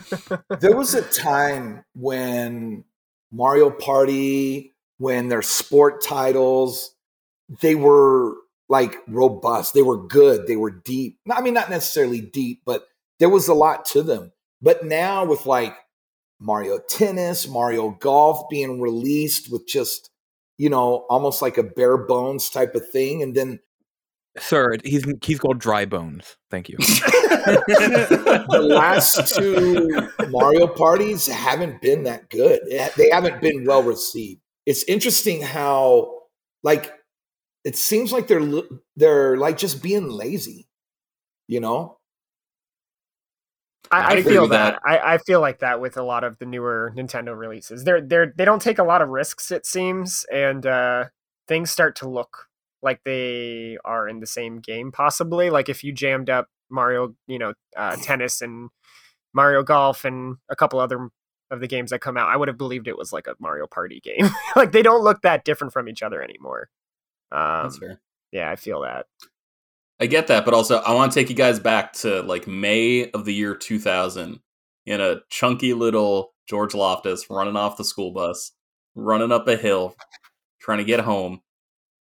[0.59, 2.83] there was a time when
[3.31, 6.95] Mario Party, when their sport titles,
[7.61, 8.35] they were
[8.69, 9.73] like robust.
[9.73, 10.47] They were good.
[10.47, 11.19] They were deep.
[11.29, 12.87] I mean, not necessarily deep, but
[13.19, 14.31] there was a lot to them.
[14.61, 15.75] But now with like
[16.39, 20.09] Mario Tennis, Mario Golf being released with just,
[20.57, 23.21] you know, almost like a bare bones type of thing.
[23.21, 23.59] And then
[24.37, 26.37] Sir, he's he's called Dry Bones.
[26.49, 26.77] Thank you.
[26.77, 32.61] the last two Mario parties haven't been that good.
[32.95, 34.39] They haven't been well received.
[34.65, 36.21] It's interesting how,
[36.63, 36.93] like,
[37.65, 38.47] it seems like they're
[38.95, 40.67] they're like just being lazy,
[41.47, 41.97] you know.
[43.91, 44.79] I I, I feel that.
[44.85, 44.89] that.
[44.89, 47.83] I, I feel like that with a lot of the newer Nintendo releases.
[47.83, 51.05] They're they're they don't take a lot of risks, it seems, and uh,
[51.49, 52.47] things start to look
[52.81, 54.91] like they are in the same game.
[54.91, 58.69] Possibly, like if you jammed up Mario, you know, uh, tennis and
[59.33, 61.09] Mario Golf and a couple other
[61.49, 63.67] of the games that come out, I would have believed it was like a Mario
[63.67, 64.29] Party game.
[64.55, 66.69] like they don't look that different from each other anymore.
[67.31, 68.01] Um, That's fair.
[68.31, 69.05] yeah, I feel that.
[69.99, 73.11] I get that, but also I want to take you guys back to like May
[73.11, 74.39] of the year 2000
[74.87, 78.51] in a chunky little George Loftus running off the school bus,
[78.95, 79.95] running up a hill,
[80.59, 81.41] trying to get home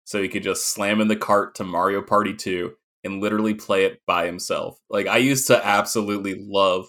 [0.10, 3.86] so he could just slam in the cart to Mario Party 2 and literally play
[3.86, 4.80] it by himself.
[4.90, 6.88] Like I used to absolutely love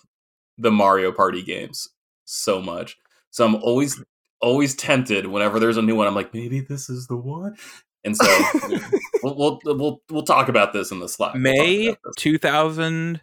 [0.56, 1.86] the Mario Party games
[2.24, 2.96] so much.
[3.28, 4.02] So I'm always
[4.40, 6.06] always tempted whenever there's a new one.
[6.06, 7.58] I'm like, maybe this is the one.
[8.04, 8.24] And so
[9.22, 11.34] we'll, we'll we'll we'll talk about this in the slide.
[11.34, 13.20] We'll May 2000,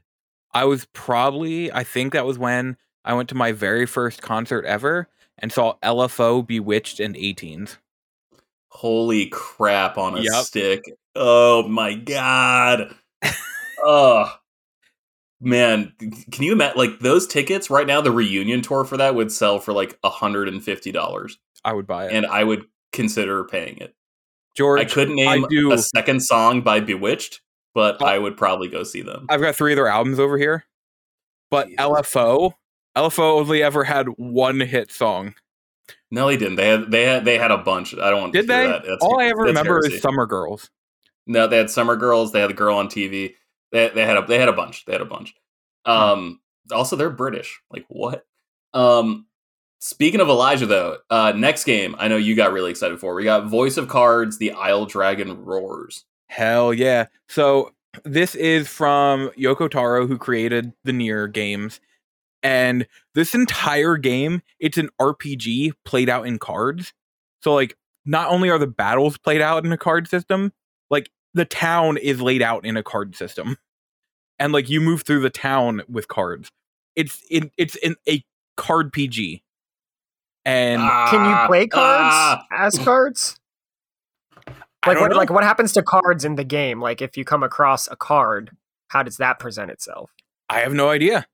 [0.54, 4.64] I was probably, I think that was when I went to my very first concert
[4.64, 7.78] ever and saw LFO, Bewitched, and 18s.
[8.78, 10.34] Holy crap on a Yep.
[10.46, 10.82] stick!
[11.16, 12.94] Oh my god!
[13.84, 14.32] oh
[15.42, 15.94] man,
[16.32, 16.78] can you imagine?
[16.78, 20.48] Like those tickets right now, the reunion tour for that would sell for like hundred
[20.48, 22.12] and fifty dollars, I would buy it.
[22.14, 23.96] and I would consider paying it.
[24.56, 27.42] George, I couldn't name do- a second song by Bewitched,
[27.74, 29.26] but Uh, I would probably go see them.
[29.30, 30.66] I've got three of their albums over here,
[31.50, 31.80] but Jesus.
[31.84, 32.54] LFO,
[32.96, 35.34] LFO only ever had one hit song.
[36.12, 36.56] No, they didn't.
[36.56, 37.94] They had they had they had a bunch.
[37.96, 38.68] I don't want to Did hear they?
[38.72, 38.82] That.
[38.84, 39.96] That's- All I ever remember heresy.
[39.96, 40.70] is Summer Girls.
[41.26, 42.32] No, they had Summer Girls.
[42.32, 43.34] They had a girl on TV.
[43.72, 44.86] They they had a they had a bunch.
[44.86, 45.36] They had a bunch.
[45.86, 46.40] Um,
[46.72, 47.60] also they're British.
[47.72, 48.26] Like what?
[48.74, 49.26] Um,
[49.80, 53.14] speaking of Elijah though, uh, next game I know you got really excited for.
[53.14, 56.06] We got Voice of Cards: The Isle Dragon Roars.
[56.28, 57.08] Hell yeah.
[57.28, 57.74] So
[58.04, 61.80] this is from Yoko Taro, who created the Nier games.
[62.48, 66.94] And this entire game, it's an RPG played out in cards.
[67.44, 70.54] So like not only are the battles played out in a card system,
[70.90, 73.58] like the town is laid out in a card system.
[74.40, 76.50] And like you move through the town with cards.
[76.96, 78.24] It's in it's in a
[78.56, 79.44] card PG.
[80.46, 82.46] And Can you Ah, play cards ah.
[82.50, 83.38] as cards?
[84.86, 85.18] Like what, know.
[85.18, 86.80] like what happens to cards in the game?
[86.80, 88.52] Like if you come across a card,
[88.88, 90.12] how does that present itself?
[90.48, 91.28] I have no idea.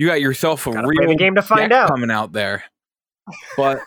[0.00, 1.88] You got yourself a Gotta real the game to find out.
[1.90, 2.64] coming out there.
[3.56, 3.80] But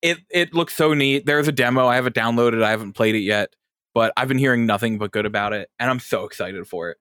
[0.00, 1.26] it it looks so neat.
[1.26, 1.86] There's a demo.
[1.86, 2.62] I have it downloaded.
[2.62, 3.52] I haven't played it yet,
[3.92, 6.96] but I've been hearing nothing but good about it, and I'm so excited for it.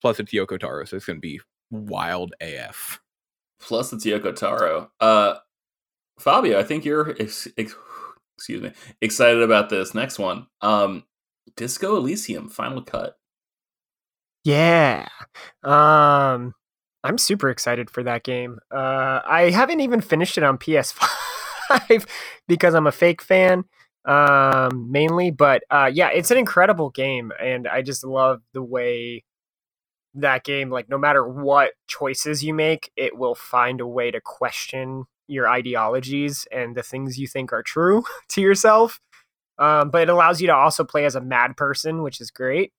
[0.00, 1.40] Plus, it's Yoko Taro, so it's gonna be
[1.72, 3.00] wild AF.
[3.60, 4.90] Plus it's Yoko Taro.
[5.00, 5.34] Uh,
[6.20, 7.74] Fabio, I think you're ex- ex-
[8.38, 8.72] excuse me
[9.02, 10.46] excited about this next one.
[10.62, 11.04] Um,
[11.56, 13.18] Disco Elysium Final Cut.
[14.44, 15.08] Yeah.
[15.64, 16.54] Um
[17.02, 18.58] I'm super excited for that game.
[18.70, 22.06] Uh I haven't even finished it on PS5
[22.48, 23.64] because I'm a fake fan
[24.04, 29.24] um mainly, but uh yeah, it's an incredible game and I just love the way
[30.14, 34.20] that game like no matter what choices you make, it will find a way to
[34.20, 39.00] question your ideologies and the things you think are true to yourself.
[39.58, 42.72] Um, but it allows you to also play as a mad person, which is great.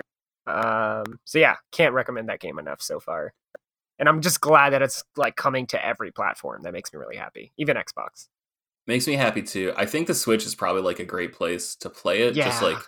[0.47, 3.34] Um, so yeah, can't recommend that game enough so far.
[4.01, 6.63] And I'm just glad that it's like coming to every platform.
[6.63, 8.27] That makes me really happy, even Xbox.
[8.87, 9.73] Makes me happy too.
[9.77, 12.35] I think the Switch is probably like a great place to play it.
[12.35, 12.45] Yeah.
[12.45, 12.79] Just like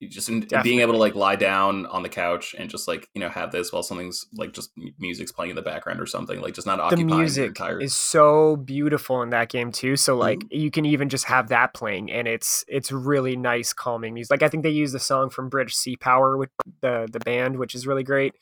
[0.00, 3.08] you just in, being able to like lie down on the couch and just like
[3.14, 6.40] you know have this while something's like just music's playing in the background or something
[6.40, 10.16] like just not the occupying your music is so beautiful in that game too so
[10.16, 10.60] like Mm-hmm.
[10.60, 14.42] you can even just have that playing and it's it's really nice calming music like
[14.42, 17.74] i think they use the song from british sea power with the the band which
[17.74, 18.34] is really great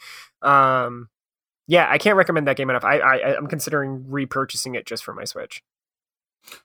[0.43, 1.09] um
[1.67, 5.15] yeah i can't recommend that game enough i, I i'm considering repurchasing it just for
[5.15, 5.63] my switch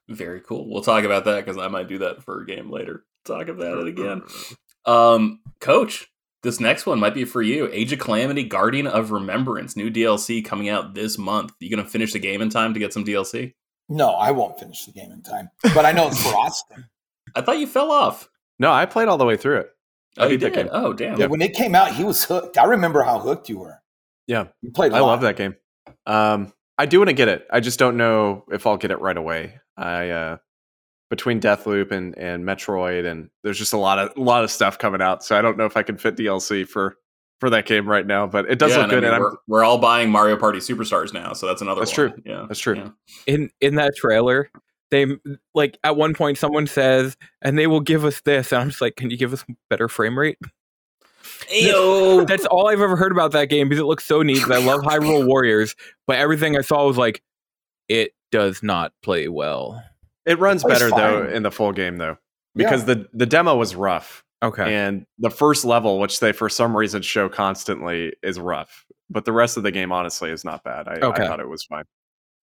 [0.08, 0.70] Very cool.
[0.70, 3.04] We'll talk about that because I might do that for a game later.
[3.26, 4.22] Talk about it again.
[4.84, 6.08] Um, Coach,
[6.41, 7.70] this next one might be for you.
[7.72, 11.54] Age of Calamity, Guardian of Remembrance, new DLC coming out this month.
[11.60, 13.54] You gonna finish the game in time to get some DLC?
[13.89, 16.86] No, I won't finish the game in time, but I know it's for Austin.
[17.36, 18.28] I thought you fell off.
[18.58, 19.70] No, I played all the way through it.
[20.18, 20.70] I Oh, you did.
[20.72, 21.20] Oh, damn.
[21.20, 22.58] Yeah, when it came out, he was hooked.
[22.58, 23.80] I remember how hooked you were.
[24.28, 24.47] Yeah.
[24.61, 24.91] You played.
[24.91, 25.07] a I lot.
[25.07, 25.55] love that game.
[26.05, 27.45] Um, I do want to get it.
[27.51, 29.59] I just don't know if I'll get it right away.
[29.78, 30.38] I uh,
[31.09, 34.78] between Deathloop and and Metroid, and there's just a lot of a lot of stuff
[34.78, 35.24] coming out.
[35.24, 36.95] So I don't know if I can fit DLC for
[37.39, 38.28] for that game right now.
[38.28, 40.38] But it does Yeah, look and I good, mean, and we're, we're all buying Mario
[40.38, 42.11] Party Superstars now, so that's another That's one.
[42.11, 42.22] true.
[42.26, 42.76] Yeah, That's true.
[42.76, 42.89] Yeah.
[43.28, 44.49] in in that trailer
[44.91, 45.05] they
[45.55, 48.82] like at one point someone says and they will give us this and i'm just
[48.82, 50.38] like can you give us better frame rate
[51.51, 52.25] Ayo.
[52.27, 54.43] that's all i've ever heard about that game because it looks so neat.
[54.49, 55.75] i love hyrule warriors
[56.07, 57.21] but everything i saw was like
[57.89, 59.84] it does not play well
[60.25, 62.17] it runs plays better though in the full game though
[62.55, 66.75] because the the demo was rough, okay and the first level, which they for some
[66.75, 68.86] reason show constantly, is rough.
[69.09, 70.88] But the rest of the game, honestly, is not bad.
[70.88, 71.23] I, Okay.
[71.23, 71.86] I thought it was fine.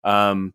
[0.04, 0.52] Um,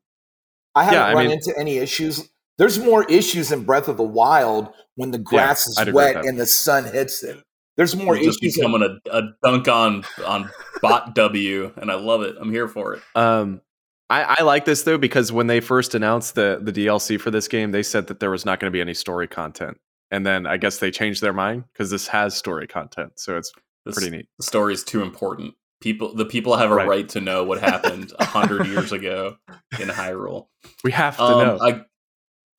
[0.75, 2.29] I haven't Yeah, I run mean- into any issues.
[2.59, 6.15] There's more issues in Breath of the Wild when the grass I'd is agree with
[6.15, 7.43] wet and the sun hits it.
[7.79, 8.57] There's more You're just issues.
[8.57, 10.49] in- becoming a, a dunk on on
[10.81, 12.35] bot W, and I love it.
[12.39, 13.01] I'm here for it.
[13.15, 13.61] Um,
[14.09, 17.47] I, I like this though because when they first announced the the DLC for this
[17.47, 19.77] game, they said that there was not going to be any story content,
[20.11, 23.51] and then I guess they changed their mind because this has story content, so it's
[23.85, 24.27] This, pretty neat.
[24.39, 25.53] The story is too important.
[25.79, 26.87] People, the people have a Right.
[26.89, 29.37] right, to know what happened a hundred years ago
[29.79, 30.47] in Hyrule.
[30.83, 31.85] We have to Um, know.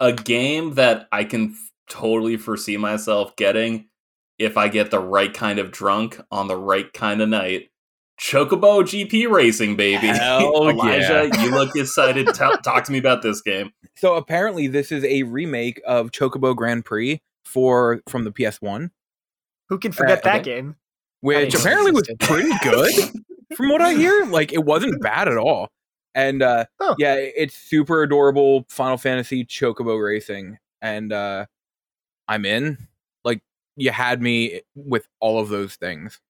[0.01, 3.90] a, a game that I can f- totally foresee myself getting
[4.41, 7.69] if I get the right kind of drunk on the right kind of night.
[8.19, 10.07] Chocobo GP racing, baby.
[10.09, 12.27] Hell Elijah, you look excited.
[12.35, 13.71] Tell talk to me about this game.
[13.97, 18.91] so apparently this is a remake of chocobo grand prix for from the ps1
[19.69, 20.57] who can forget Uh, that okay.
[20.57, 20.77] game
[21.21, 22.93] which know it apparently was pretty good
[23.57, 24.25] from what I hear.
[24.27, 25.69] Like it wasn't bad at all.
[26.15, 26.95] And uh Oh.
[26.99, 30.59] yeah, it's super adorable Final Fantasy Chocobo racing.
[30.83, 31.47] And uh
[32.29, 32.77] I'm in.
[33.77, 36.21] You had me with all of those things.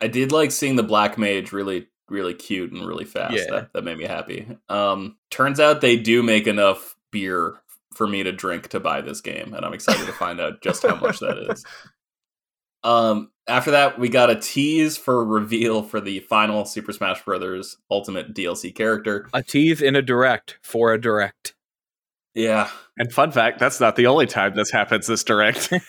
[0.00, 3.34] I did like seeing the black mage really, really cute and really fast.
[3.34, 3.50] Yeah.
[3.50, 4.46] That, that made me happy.
[4.68, 7.60] Um, turns out they do make enough beer
[7.94, 10.82] for me to drink to buy this game, and I'm excited to find out just
[10.86, 11.64] how much that is.
[12.82, 17.76] Um, after that, we got a tease for reveal for the final Super Smash Brothers
[17.90, 19.28] Ultimate DLC character.
[19.34, 21.54] A tease in a direct for a direct.
[22.34, 22.68] Yeah.
[22.98, 25.06] and fun fact, that's not the only time this happens.
[25.06, 25.72] This direct.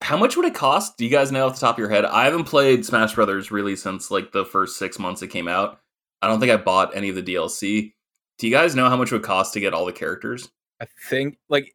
[0.00, 0.96] How much would it cost?
[0.98, 2.04] Do you guys know off the top of your head?
[2.04, 5.78] I haven't played Smash Brothers really since like the first six months it came out.
[6.20, 7.92] I don't think I bought any of the DLC.
[8.38, 10.50] Do you guys know how much it would cost to get all the characters?
[10.80, 11.72] I think like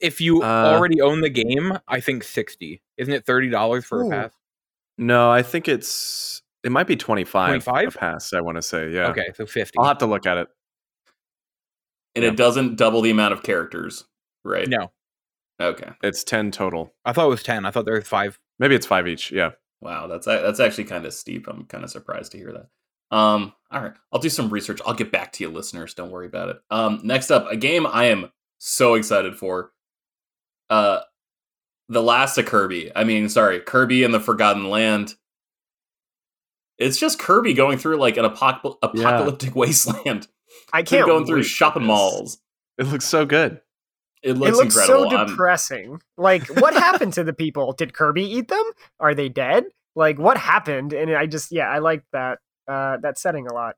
[0.00, 2.80] if you Uh, already own the game, I think 60.
[2.98, 4.06] Isn't it $30 for Ooh.
[4.06, 4.32] a pass?
[4.98, 7.62] no, I think it's it might be twenty five.
[7.64, 7.88] 25?
[7.94, 8.32] a pass.
[8.32, 9.08] I want to say, yeah.
[9.08, 9.76] Okay, so 50.
[9.78, 10.48] I'll have to look at it.
[12.16, 12.30] And Yeah.
[12.30, 14.04] it doesn't double the amount of characters,
[14.44, 14.66] right?
[14.68, 14.90] No.
[15.60, 15.90] Okay.
[16.02, 16.92] It's ten total.
[17.04, 17.64] I thought it was 10.
[17.64, 18.38] I thought there was 5.
[18.58, 19.30] Maybe it's five each.
[19.30, 19.52] Yeah.
[19.82, 21.46] Wow, that's that's actually kind of steep.
[21.46, 23.16] I'm kind of surprised to hear that.
[23.16, 24.80] Um, all right, I'll do some research.
[24.86, 25.94] I'll get back to you, listeners.
[25.94, 26.56] Don't worry about it.
[26.70, 29.72] Um, next up, a game I am so excited for.
[30.70, 31.00] Uh,
[31.88, 32.90] the last of Kirby.
[32.96, 35.14] I mean, sorry, Kirby and the Forgotten Land.
[36.78, 40.26] It's just Kirby going through like an apoc- apocalyptic wasteland.
[40.72, 41.88] I can't going through for shopping this.
[41.88, 42.38] malls.
[42.78, 43.60] It looks so good.
[44.22, 45.10] It It looks, looks incredible.
[45.10, 46.00] so I'm- depressing.
[46.16, 47.72] Like, what happened to the people?
[47.72, 48.64] Did Kirby eat them?
[48.98, 49.64] Are they dead?
[49.94, 50.92] Like, what happened?
[50.92, 52.38] And I just, yeah, I like that
[52.68, 53.76] uh, that setting a lot.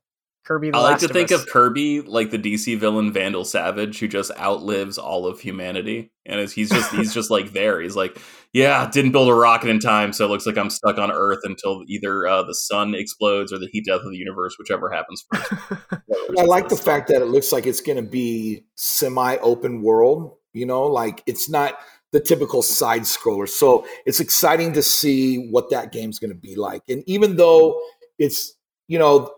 [0.49, 0.71] Kirby.
[0.71, 1.43] The I like Last to of think Us.
[1.43, 6.39] of Kirby like the DC villain Vandal Savage, who just outlives all of humanity, and
[6.39, 7.79] is, he's just he's just like there.
[7.79, 8.19] He's like,
[8.51, 11.41] yeah, didn't build a rocket in time, so it looks like I'm stuck on Earth
[11.43, 15.23] until either uh, the sun explodes or the heat death of the universe, whichever happens
[15.31, 15.53] first.
[16.37, 20.35] I like the fact that it looks like it's going to be semi open world.
[20.53, 21.77] You know, like it's not
[22.11, 23.47] the typical side scroller.
[23.47, 26.81] So it's exciting to see what that game's going to be like.
[26.89, 27.79] And even though
[28.17, 28.55] it's,
[28.87, 29.31] you know,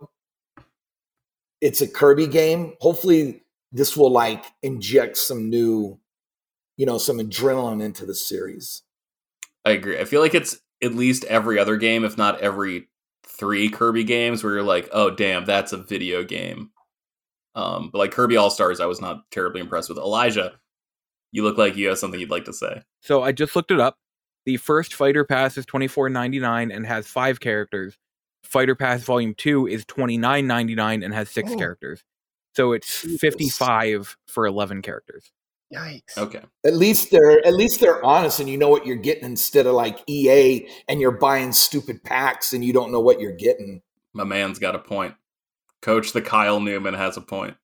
[1.61, 5.99] it's a Kirby game, hopefully this will like inject some new,
[6.75, 8.81] you know, some adrenaline into the series.
[9.63, 9.99] I agree.
[9.99, 12.89] I feel like it's at least every other game, if not every
[13.23, 16.71] three Kirby games, where you're like, oh damn, that's a video game.
[17.53, 19.97] Um, but like Kirby All Stars, I was not terribly impressed with.
[19.97, 20.53] Elijah,
[21.31, 22.81] you look like you have something you'd like to say.
[23.01, 23.97] So I just looked it up.
[24.45, 27.97] The first Fighter Pass is twenty four ninety nine and has five characters.
[28.43, 31.57] Fighter Pass Volume Two is twenty nine ninety nine and has six Oh.
[31.57, 32.03] characters.
[32.55, 33.19] So it's Jesus.
[33.21, 35.31] fifty five for eleven characters.
[35.73, 36.17] Yikes.
[36.17, 36.41] Okay.
[36.65, 39.73] At least they're at least they're honest and you know what you're getting instead of
[39.73, 43.81] like EA and you're buying stupid packs and you don't know what you're getting.
[44.13, 45.15] My man's got a point.
[45.81, 47.55] Coach the Kyle Newman has a point.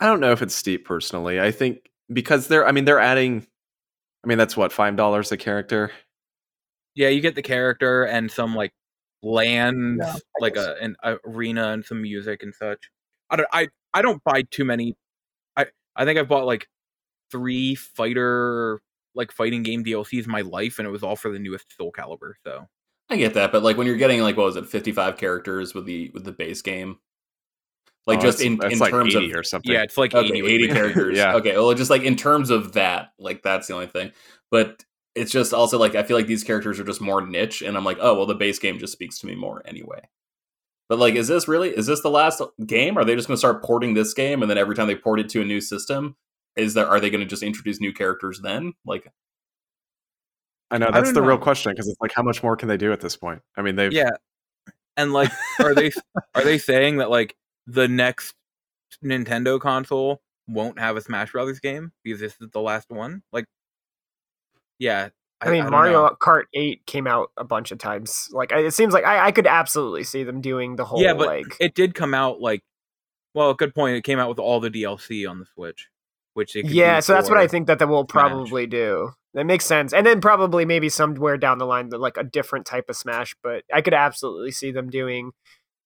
[0.00, 1.40] I don't know if it's steep personally.
[1.40, 3.46] I think because they're I mean they're adding
[4.24, 5.92] I mean that's what, five dollars a character?
[6.96, 8.72] Yeah, you get the character and some like
[9.22, 10.96] lands, Yeah, like a an
[11.26, 12.90] arena and some music and such.
[13.30, 14.94] I don't I I don't buy too many.
[15.56, 15.66] I
[15.96, 16.68] I think I've bought like
[17.30, 18.80] three fighter
[19.14, 22.32] like fighting game DLCs in my life, and it was all for the newest Soulcalibur.
[22.44, 22.66] So
[23.10, 25.84] I get that, but like when you're getting like what was it, 55 characters with
[25.86, 26.98] the with the base game,
[28.06, 29.70] like Oh, just in in like terms 80 of or something.
[29.72, 31.18] yeah, it's like okay, 80, 80, characters.
[31.18, 31.34] Yeah.
[31.36, 34.12] Okay, well, just like in terms of that, like that's the only thing.
[34.50, 34.84] But
[35.14, 37.84] it's just also like I feel like these characters are just more niche, and I'm
[37.84, 40.08] like, oh well, the base game just speaks to me more anyway.
[40.88, 42.96] But like, is this really is this the last game?
[42.96, 45.20] Are they just going to start porting this game, and then every time they port
[45.20, 46.16] it to a new system,
[46.56, 48.74] is there are they going to just introduce new characters then?
[48.84, 49.10] Like,
[50.70, 52.76] I know that's don't the real question because it's like how much more can they
[52.76, 53.42] do at this point?
[53.56, 54.10] I mean they've yeah,
[54.96, 55.92] and like, are they
[56.34, 57.36] are they saying that like
[57.66, 58.34] the next
[59.04, 63.22] Nintendo console won't have a Smash Brothers game because this is the last one?
[63.32, 63.46] Like,
[64.82, 65.08] yeah,
[65.40, 66.16] I mean, don't Mario know.
[66.20, 68.28] Kart 8 came out a bunch of times.
[68.32, 71.26] Like, it seems like I, I could absolutely see them doing the whole, Yeah, but
[71.26, 72.62] like, it did come out like
[73.34, 75.88] well good point it came out with all the dlc on the switch
[76.34, 79.10] which they could yeah, so that's what I think that they will probably do.
[79.34, 79.92] That makes sense.
[79.92, 83.64] And then probably maybe somewhere down the line, like a different type of Smash, but
[83.72, 85.32] I could absolutely see them doing,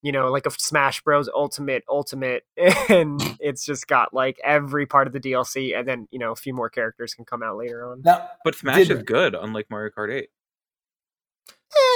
[0.02, 1.28] you know, like a Smash Bros.
[1.34, 2.44] Ultimate, Ultimate,
[2.88, 6.36] and it's just got like every part of the DLC, and then, you know, a
[6.36, 8.02] few more characters can come out later on.
[8.04, 10.28] Now, but smash Did- is good unlike mario kart 8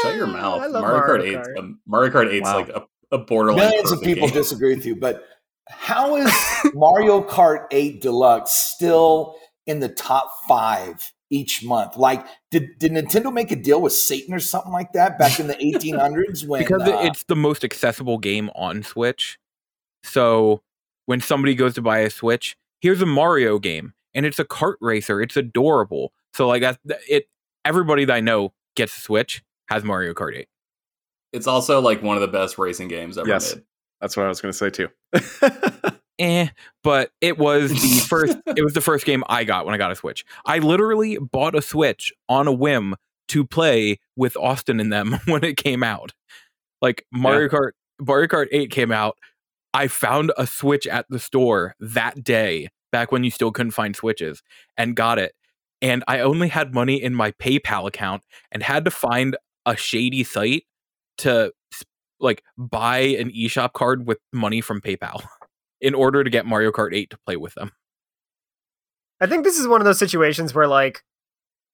[0.02, 0.60] shut your Eh, mouth.
[0.62, 1.58] I love Mario, Kart Mario 8's Kart.
[1.58, 2.56] um, Mario Kart 8's Wow.
[2.56, 2.82] like a,
[3.12, 3.68] a borderline.
[3.68, 4.36] millions of people game.
[4.36, 5.24] disagree with you, but
[5.68, 6.32] how is
[6.74, 9.36] Mario Kart 8 Deluxe still
[9.66, 11.96] in the top five each month?
[11.96, 15.46] Like, did, did Nintendo make a deal with Satan or something like that back in
[15.46, 19.38] the 1800s when because uh, it's the most accessible game on switch
[20.02, 20.62] so
[21.06, 24.76] when somebody goes to buy a switch here's a mario game and it's a kart
[24.80, 26.78] racer it's adorable so like that
[27.08, 27.28] it
[27.66, 30.48] everybody that i know gets a switch has mario kart 8
[31.34, 33.54] It's also like one of the best racing games ever Yes.
[33.54, 33.64] made.
[34.00, 34.88] that's what I was gonna say too.
[36.20, 36.48] eh,
[36.84, 39.90] but it was the first it was the first game I got when I got
[39.90, 40.24] a Switch.
[40.44, 42.94] I literally bought a Switch on a whim
[43.28, 46.12] to play with Austin in them when it came out.
[46.82, 49.18] Like Mario Kart Mario Kart 8 came out.
[49.72, 53.94] I found a Switch at the store that day, back when you still couldn't find
[53.94, 54.42] Switches,
[54.76, 55.32] and got it.
[55.80, 60.24] And I only had money in my PayPal account and had to find a shady
[60.24, 60.64] site
[61.18, 61.52] to
[62.18, 65.22] like buy an eShop card with money from PayPal
[65.80, 67.72] in order to get Mario Kart 8 to play with them.
[69.20, 71.02] I think this is one of those situations where like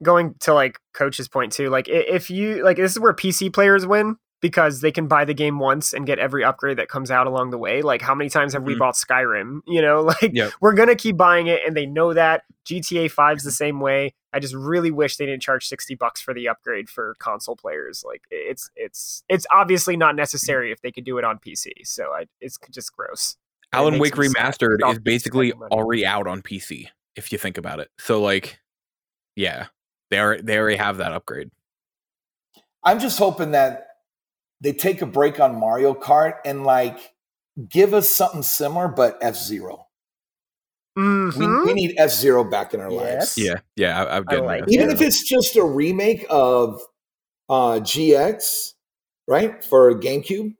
[0.02, 3.86] going to like coach's point too, like if you like this is where PC players
[3.86, 7.26] win because they can buy the game once and get every upgrade that comes out
[7.26, 7.80] along the way.
[7.82, 8.78] Like how many times have we Mhm.
[8.80, 9.60] bought Skyrim?
[9.66, 10.52] You know, like Yep.
[10.60, 12.42] we're gonna keep buying it and they know that.
[12.66, 14.12] GTA 5's the same way.
[14.32, 18.02] I just really wish they didn't charge 60 bucks for the upgrade for console players.
[18.04, 21.70] Like it's it's it's obviously not necessary if they could do it on PC.
[21.84, 23.36] So I it's just gross.
[23.76, 24.14] It Alan Wake.
[24.14, 27.90] Remastered is basically already out on PC if you think about it.
[27.98, 28.58] So like
[29.36, 29.66] yeah,
[30.10, 31.50] they are they already have that upgrade.
[32.82, 33.88] I'm just hoping that
[34.60, 36.98] they take a break on Mario Kart and like
[37.68, 39.86] give us something similar, but F Zero.
[40.96, 41.66] We, Mhm.
[41.66, 43.36] we need F Zero back in our Yes.
[43.36, 43.38] lives.
[43.38, 44.70] Yeah, yeah, I, I would I like it.
[44.70, 46.80] Even if it's just a remake of
[47.50, 48.72] uh, GX,
[49.28, 50.54] right, for GameCube.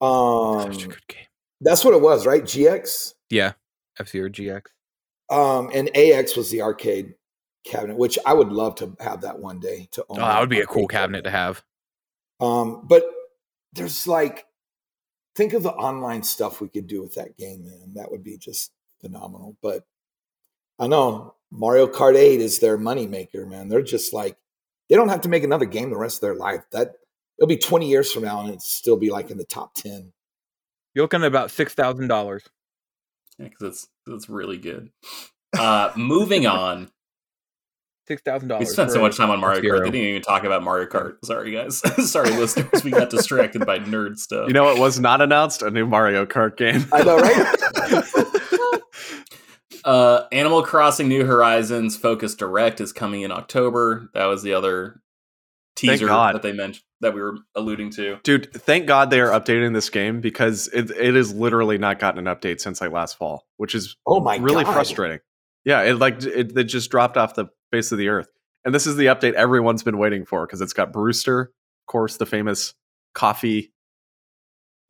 [0.00, 1.26] Um, Such a good game.
[1.60, 2.42] That's what it was, right?
[2.42, 3.14] GX.
[3.30, 3.52] Yeah,
[3.98, 4.62] F Zero GX.
[5.30, 7.14] Um, and AX was the arcade
[7.64, 10.18] cabinet, which I would love to have that one day to own.
[10.18, 11.62] Oh, that would be a cool cabinet to have.
[12.40, 13.04] Um, but
[13.72, 14.46] there's like,
[15.34, 17.94] think of the online stuff we could do with that game, man.
[17.94, 19.56] That would be just phenomenal.
[19.62, 19.84] But
[20.78, 23.68] I know Mario Kart 8 is their moneymaker, man.
[23.68, 24.36] They're just like
[24.88, 26.62] they don't have to make another game the rest of their life.
[26.70, 26.94] That
[27.38, 30.12] it'll be 20 years from now and it'll still be like in the top 10.
[30.96, 32.42] You're looking at about six thousand dollars.
[33.38, 34.88] Yeah, because it's it's really good.
[35.54, 36.88] Uh, moving on.
[38.08, 38.68] Six thousand dollars.
[38.68, 39.80] We spent so much time on Mario Kart.
[39.84, 41.16] They didn't even talk about Mario Kart.
[41.22, 41.80] Sorry, guys.
[42.10, 42.82] Sorry, listeners.
[42.82, 44.48] We got distracted by nerd stuff.
[44.48, 45.60] You know what was not announced?
[45.60, 46.86] A new Mario Kart game.
[46.90, 48.80] I know, right?
[49.84, 54.08] uh, Animal Crossing New Horizons Focus Direct is coming in October.
[54.14, 55.02] That was the other
[55.74, 58.18] teaser that they mentioned that we were alluding to.
[58.24, 62.26] Dude, thank God they are updating this game because it it has literally not gotten
[62.26, 64.72] an update since like last fall, which is oh my really god.
[64.72, 65.20] frustrating.
[65.64, 68.28] Yeah, it like it, it just dropped off the face of the earth.
[68.64, 72.16] And this is the update everyone's been waiting for because it's got Brewster, of course,
[72.16, 72.74] the famous
[73.14, 73.72] coffee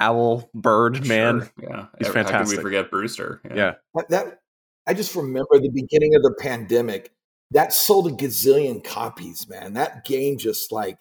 [0.01, 1.41] owl bird man.
[1.41, 2.59] Sure, Yeah, He's How could fantastic.
[2.59, 3.41] we forget Brewster?
[3.55, 3.75] Yeah.
[3.95, 4.41] But that
[4.87, 7.13] I just remember the beginning of the pandemic.
[7.53, 9.75] That sold a gazillion copies, man.
[9.75, 10.99] That game just like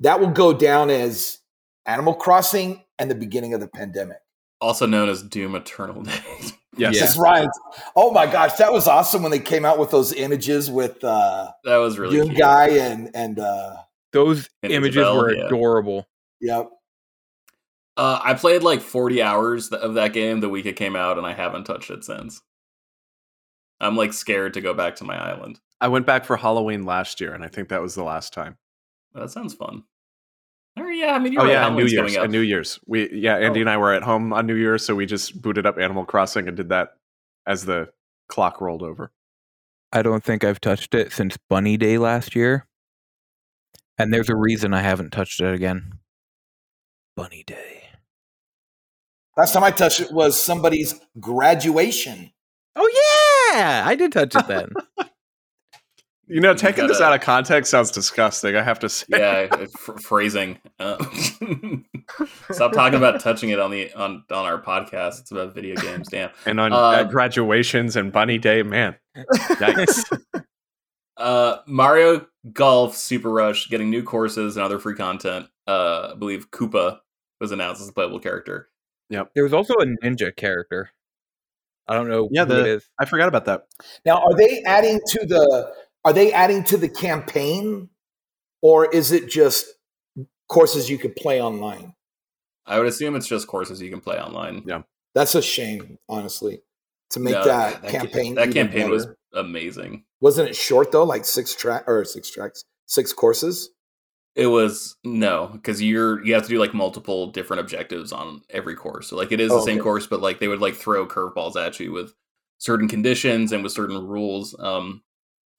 [0.00, 1.38] that will go down as
[1.86, 4.18] Animal Crossing and the beginning of the pandemic.
[4.60, 6.52] Also known as Doom Eternal Days.
[6.76, 6.94] Yes.
[6.94, 7.00] Yeah.
[7.00, 7.48] That's right.
[7.96, 11.50] Oh my gosh, that was awesome when they came out with those images with uh
[11.64, 12.38] that was really Doom cute.
[12.38, 13.76] Guy and and uh
[14.12, 15.46] Those And images Isabelle, were yeah.
[15.46, 16.06] adorable.
[16.40, 16.68] yep.
[17.96, 21.26] Uh, I played like 40 hours of that game the week it came out, and
[21.26, 22.40] I haven't touched it since.
[23.80, 25.58] I'm like scared to go back to my island.
[25.80, 28.56] I went back for Halloween last year, and I think that was the last time.
[29.14, 29.82] That sounds fun.
[30.76, 31.52] Or yeah, I mean, you're oh right.
[31.52, 32.12] yeah, on New Year's.
[32.12, 32.30] coming up.
[32.30, 33.40] New Year's, we yeah, oh.
[33.40, 33.62] Andy Oh.
[33.62, 36.46] and I were at home on New Year's, so we just booted up Animal Crossing
[36.46, 36.90] and did that
[37.46, 37.88] as the
[38.28, 39.10] clock rolled over.
[39.92, 42.66] I don't think I've touched it since Bunny Day last year.
[43.98, 45.94] And there's a reason I haven't touched it again.
[47.16, 47.84] Bunny Day.
[49.36, 52.30] Last time I touched it was somebody's graduation.
[52.76, 54.70] Oh yeah, I did touch it then.
[56.28, 58.54] You know, You taking this gotta- out of context sounds disgusting.
[58.56, 59.06] I have to say.
[59.10, 59.74] yeah, it's
[60.04, 60.58] phrasing.
[60.78, 60.96] Uh,
[62.50, 65.20] stop talking about touching it on the on on our podcast.
[65.20, 66.08] It's about video games.
[66.08, 66.30] Damn.
[66.46, 70.04] And on Uh, uh, graduations and Bunny Day, man, yikes!
[71.16, 75.46] Uh, Mario Golf Super Rush getting new courses and other free content.
[75.66, 77.00] Uh, I believe Koopa
[77.40, 78.68] was announced as a playable character.
[79.10, 79.32] Yep.
[79.34, 80.90] There was also a ninja character.
[81.88, 82.88] I don't know Yeah, who the- is.
[83.00, 83.62] I forgot about that.
[84.06, 85.72] Now, are they adding to the
[86.04, 87.88] are they adding to the campaign
[88.62, 89.66] or is it just
[90.48, 91.94] courses you could play online?
[92.66, 94.62] I would assume it's just courses you can play online.
[94.66, 94.82] Yeah.
[95.14, 96.60] That's a shame, honestly,
[97.10, 98.34] to make No, that, ca- campaign.
[98.34, 100.04] That even campaign was amazing.
[100.20, 103.70] wasn't it short though, like six track or six tracks, six courses.
[104.34, 108.76] It was no, because you're you have to do like multiple different objectives on every
[108.76, 109.08] course.
[109.08, 109.82] So like it is the Oh, same okay.
[109.84, 112.14] course, but like they would like throw curveballs at you with
[112.58, 114.54] certain conditions and with certain rules.
[114.60, 115.02] Um,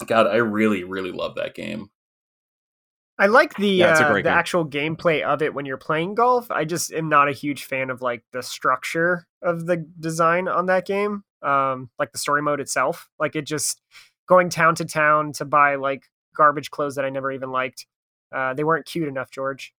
[0.06, 1.89] God, I really really love that game.
[3.18, 4.32] I like the Yeah, uh, the game.
[4.32, 6.50] actual gameplay of it when you're playing golf.
[6.50, 10.68] I just am not a huge fan of like the structure of the design on
[10.68, 11.24] that game.
[11.41, 13.10] Um, like the story mode itself.
[13.20, 13.82] Like it just
[14.28, 16.04] going town to town to buy like
[16.36, 17.86] garbage clothes that I never even liked.
[18.34, 19.74] Uh, they weren't cute enough, George.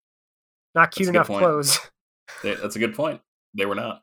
[0.76, 1.44] Not cute That's a good enough point.
[1.44, 1.80] clothes.
[2.44, 3.22] They- That's a good point.
[3.56, 4.02] They were not.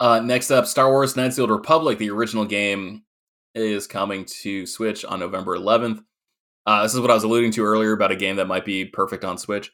[0.00, 3.04] Uh, next up, Star Wars: Knights of the Old Republic, the original game,
[3.54, 6.02] is coming to Switch on November 11th.
[6.64, 8.84] Uh, this is what I was alluding to earlier about a game that might be
[8.84, 9.72] perfect on Switch.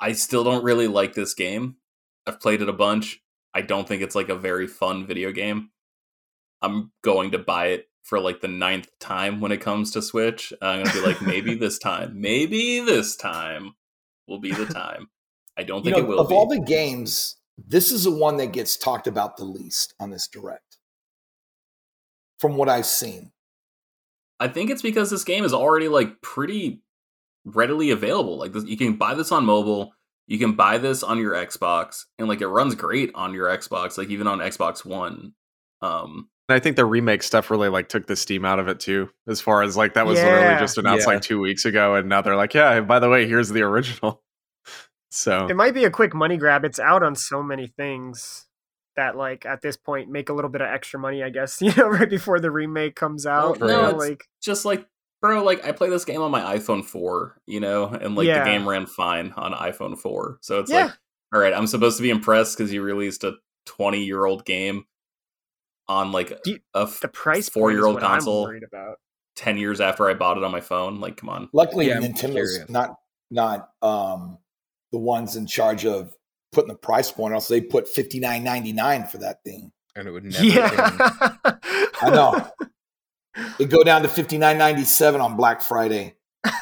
[0.00, 1.76] I still don't really like this game.
[2.26, 3.20] I've played it a bunch.
[3.54, 5.70] I don't think it's like a very fun video game.
[6.62, 10.52] I'm going to buy it for like the ninth time when it comes to Switch.
[10.62, 13.74] I'm gonna be like, maybe this time, maybe this time
[14.28, 15.08] will be the time.
[15.56, 16.34] I don't You think know, it will of be.
[16.34, 20.28] all the games, this is the one that gets talked about the least on this
[20.28, 20.78] direct.
[22.42, 23.30] From what I've seen.
[24.40, 26.82] I think it's because this game is already like pretty
[27.44, 28.36] readily available.
[28.36, 29.94] Like you can buy this on mobile,
[30.26, 33.96] you can buy this on your Xbox, and like it runs great on your Xbox,
[33.96, 35.34] like even on Xbox One.
[35.82, 38.80] Um, And I think the remake stuff really like took the steam out of it
[38.80, 39.08] too.
[39.28, 41.14] As far as like that was literally just announced Yeah.
[41.14, 44.20] like two weeks ago, and now they're like, yeah, by the way, here's the original.
[45.14, 46.64] So It might be a quick money grab.
[46.64, 48.46] It's out on so many things
[48.96, 51.72] that like at this point make a little bit of extra money, I guess, you
[51.76, 53.58] know, right before the remake comes out.
[53.60, 54.86] Well, no, know, it's- like just like
[55.20, 58.40] bro, like I play this game on my iPhone 4, you know, and like Yeah.
[58.44, 60.38] the game ran fine on iPhone 4.
[60.40, 60.86] So it's Yeah.
[60.86, 60.92] like,
[61.32, 63.34] all right, I'm supposed to be impressed because you released a
[63.66, 64.84] 20 year old game
[65.88, 68.96] on like Do you- a f- the price four year old console about.
[69.36, 71.00] 10 years after I bought it on my phone.
[71.00, 71.48] Like, come on.
[71.54, 72.20] Luckily, Yeah, Nintendo's
[72.56, 72.68] curious.
[72.68, 72.96] not
[73.30, 74.38] not um,
[74.90, 76.14] the ones in charge of
[76.52, 77.34] putting the price point.
[77.34, 79.72] Else they put fifty nine ninety nine for that thing.
[79.96, 80.44] and it would never.
[80.44, 80.98] Yeah.
[82.00, 82.50] I know.
[83.58, 86.14] It go down to fifty nine ninety seven on Black Friday.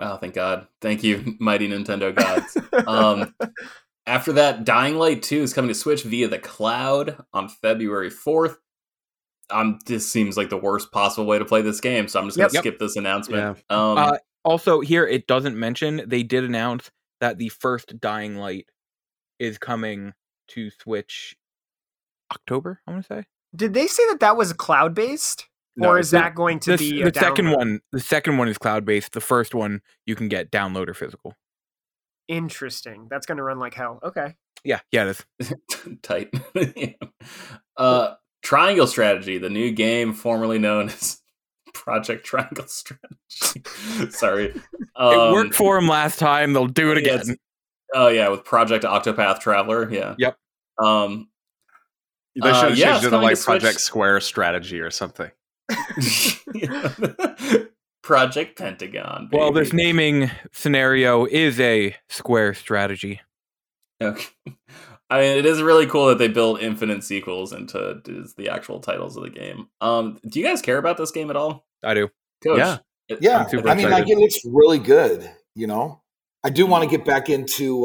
[0.00, 0.68] Oh, thank God.
[0.80, 2.56] Thank you, mighty Nintendo gods.
[2.86, 3.34] Um,
[4.06, 8.54] after that, Dying Light 2 is coming to Switch via the cloud on February 4th.
[9.50, 12.36] Um, this seems like the worst possible way to play this game, so I'm just
[12.38, 12.62] going to Yep.
[12.62, 13.58] skip this announcement.
[13.70, 18.66] Um, Uh, also, here it doesn't mention they did announce that the first Dying Light
[19.38, 20.12] is coming
[20.48, 21.36] to Switch
[22.32, 22.80] October.
[22.86, 25.46] I want to say Did they say that that was cloud based,
[25.76, 27.56] No, or is that going to the, be the second download?
[27.56, 27.80] one.
[27.92, 29.12] The second one is cloud based.
[29.12, 31.34] The first one you can get download or physical.
[32.28, 33.06] Interesting.
[33.10, 34.00] That's going to run like hell.
[34.02, 34.34] Okay.
[34.64, 35.54] Yeah, yeah, it is.
[36.02, 36.30] tight.
[37.76, 41.20] uh, Triangle Strategy, the new game formerly known as
[41.74, 43.62] Project Triangle Strategy.
[44.10, 44.52] Sorry.
[44.96, 46.52] Um, it worked for them last time.
[46.52, 47.20] They'll do it again.
[47.20, 47.36] it's-
[47.94, 49.90] Oh yeah, with Project Octopath Traveler.
[49.90, 50.14] Yeah.
[50.18, 50.36] Yep.
[50.82, 51.28] Um,
[52.40, 53.60] They Uh, should have yeah, changed it's it to coming to like Switch.
[53.62, 55.30] Project Square Strategy or something.
[58.02, 59.28] Project Pentagon.
[59.32, 63.20] Well, this naming scenario is a square strategy.
[64.02, 64.26] Okay.
[65.10, 68.02] I mean, it is really cool that they build infinite sequels into
[68.36, 69.68] the actual titles of the game.
[69.80, 72.08] Um, do you guys care about this game at all, I do.
[72.42, 72.58] Coach?
[72.58, 72.78] Yeah.
[73.08, 75.30] It- Yeah, I'm super I mean, like it looks really good.
[75.54, 76.02] You know,
[76.44, 77.82] I do want to get back into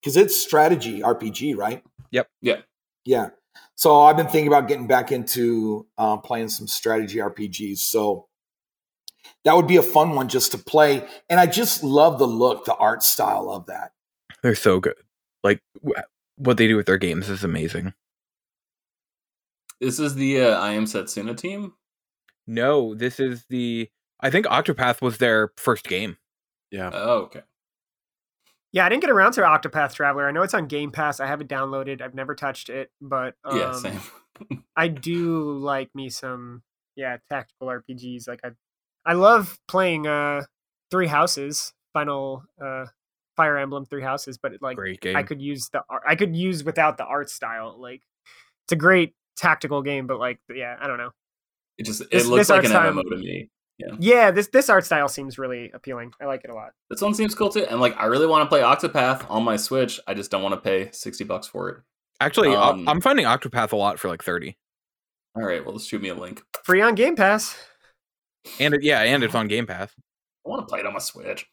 [0.00, 1.82] because it's strategy RPG, right?
[2.10, 2.28] Yep.
[2.40, 2.56] Yeah.
[3.04, 3.28] Yeah.
[3.76, 7.78] So I've been thinking about getting back into uh, playing some strategy RPGs.
[7.78, 8.28] So
[9.44, 11.06] that would be a fun one just to play.
[11.28, 13.92] And I just love the look, the art style of that.
[14.42, 14.96] They're so good.
[15.44, 16.00] Like wh-
[16.40, 17.92] what they do with their games is amazing.
[19.80, 21.74] This is the uh, I Am Setsuna team.
[22.46, 23.88] No, this is the.
[24.20, 26.16] I think Octopath was their first game.
[26.70, 26.90] Yeah.
[26.92, 27.42] Oh, okay.
[28.72, 30.28] Yeah, I didn't get around to Octopath Traveler.
[30.28, 31.20] I know it's on Game Pass.
[31.20, 32.00] I have it downloaded.
[32.00, 34.00] I've never touched it, but um, yeah, same.
[34.76, 36.62] I do like me some
[36.96, 38.28] yeah tactical RPGs.
[38.28, 38.50] Like I,
[39.04, 40.42] I love playing uh
[40.90, 42.86] Three Houses, Final uh
[43.40, 45.16] Fire Emblem Three Houses, but it, like Great game.
[45.16, 46.02] I could use the art.
[46.06, 47.74] I could use without the art style.
[47.78, 48.02] Like
[48.66, 51.10] it's a great tactical game, but like yeah, I don't know.
[51.78, 53.48] It just it This- looks this like art an style- MMO to me.
[53.78, 56.12] Yeah, yeah, this this art style seems really appealing.
[56.20, 56.72] I like it a lot.
[56.90, 59.56] This one seems cool too, and like I really want to play Octopath on my
[59.56, 59.98] Switch.
[60.06, 61.76] I just don't want to pay sixty bucks for it.
[62.20, 64.58] Actually, I- Um, I'm finding Octopath a lot for like 30.
[65.34, 66.42] All right, well, just shoot me a link.
[66.64, 67.56] Free on Game Pass.
[68.58, 69.90] And it, yeah, and it's on Game Pass.
[70.44, 71.46] I want to play it on my Switch.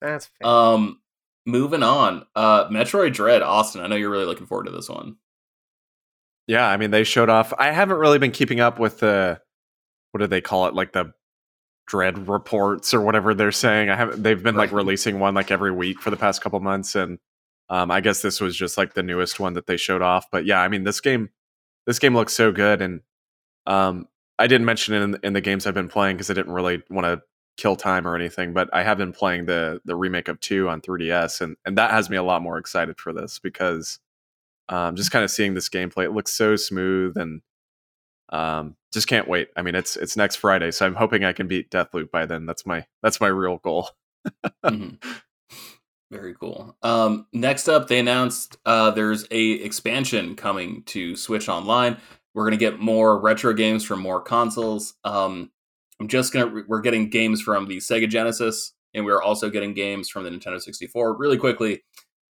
[0.00, 0.48] That's fair.
[0.50, 1.00] Um,
[1.48, 2.26] moving on.
[2.36, 3.80] Uh, Metroid Dread, Austin.
[3.80, 5.16] I know you're really looking forward to this one.
[6.46, 7.52] Yeah, I mean they showed off.
[7.58, 9.40] I haven't really been keeping up with the
[10.12, 11.12] what do they call it, like the
[11.86, 13.90] dread reports or whatever they're saying.
[13.90, 14.22] I haven't.
[14.22, 17.18] They've been like releasing one like every week for the past couple months, and
[17.68, 20.26] um, I guess this was just like the newest one that they showed off.
[20.30, 21.30] But yeah, I mean this game,
[21.86, 23.00] this game looks so good, and
[23.66, 26.52] um, I didn't mention it in, in the games I've been playing because I didn't
[26.52, 27.22] really want to
[27.58, 28.54] kill time or anything.
[28.54, 31.90] But I have been playing the the remake of two on 3ds, and and that
[31.90, 33.98] has me a lot more excited for this because
[34.70, 37.42] um, just kind of seeing this gameplay, it looks so smooth and
[38.30, 39.48] um, just can't wait.
[39.56, 42.46] I mean, it's it's next Friday, so I'm hoping I can beat Deathloop by then.
[42.46, 43.90] That's my that's my real goal.
[44.64, 45.02] Mhm.
[46.10, 46.76] Very cool.
[46.82, 51.98] Um, next up, they announced uh, there's a expansion coming to Switch Online.
[52.34, 54.94] We're gonna get more retro games from more consoles.
[55.04, 55.50] Um,
[56.00, 60.08] I'm just gonna we're getting games from the Sega Genesis, and we're also getting games
[60.08, 61.16] from the Nintendo 64.
[61.16, 61.82] Really quickly,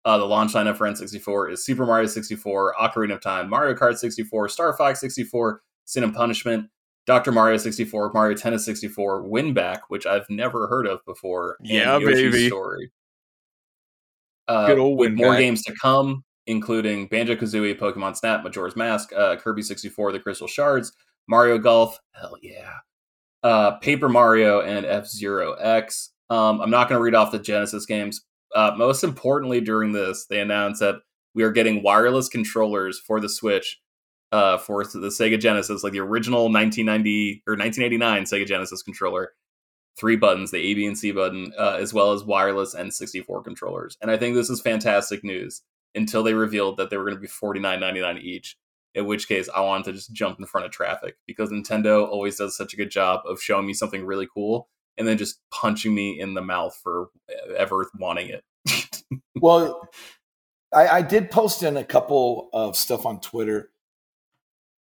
[0.05, 3.97] uh, the launch lineup for N64 is Super Mario 64, Ocarina of Time, Mario Kart
[3.97, 6.69] 64, Star Fox 64, Sin and Punishment,
[7.05, 7.31] Dr.
[7.31, 11.57] Mario 64, Mario Tennis 64, Winback, which I've never heard of before.
[11.61, 12.47] Yeah, baby.
[12.47, 12.91] Story.
[14.47, 19.13] Uh, Good old with more games to come, including Banjo Kazooie, Pokemon Snap, Majora's Mask,
[19.13, 20.91] uh, Kirby 64, The Crystal Shards,
[21.27, 22.73] Mario Golf, hell yeah,
[23.43, 26.11] uh, Paper Mario, and F Zero X.
[26.29, 28.25] Um, I'm not going to read off the Genesis games.
[28.55, 30.95] Uh, most importantly, during this, they announced that
[31.35, 33.79] we are getting wireless controllers for the Switch
[34.31, 39.31] uh, for the Sega Genesis, like the original 1990 or 1989 Sega Genesis controller.
[39.95, 43.95] Three buttons, the A, B, and C button, uh, as well as wireless N64 controllers.
[44.01, 45.61] And I think this is fantastic news
[45.93, 48.57] until they revealed that they were going to be $49.99 each.
[48.95, 52.37] In which case, I wanted to just jump in front of traffic because Nintendo always
[52.37, 55.93] does such a good job of showing me something really cool and then just punching
[55.93, 57.09] me in the mouth for
[57.57, 58.43] ever wanting it.
[59.35, 59.89] Well,
[60.73, 63.71] I, I did post in a couple of stuff on Twitter.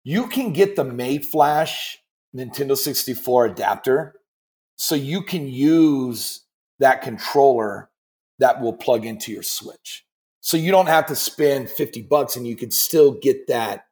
[0.05, 1.97] You can get the Mayflash
[2.35, 4.15] Nintendo 64 adapter,
[4.77, 6.45] so you can use
[6.79, 7.91] that controller
[8.39, 10.05] that will plug into your Switch.
[10.41, 13.85] So you don't have to spend 50 bucks and you can still get that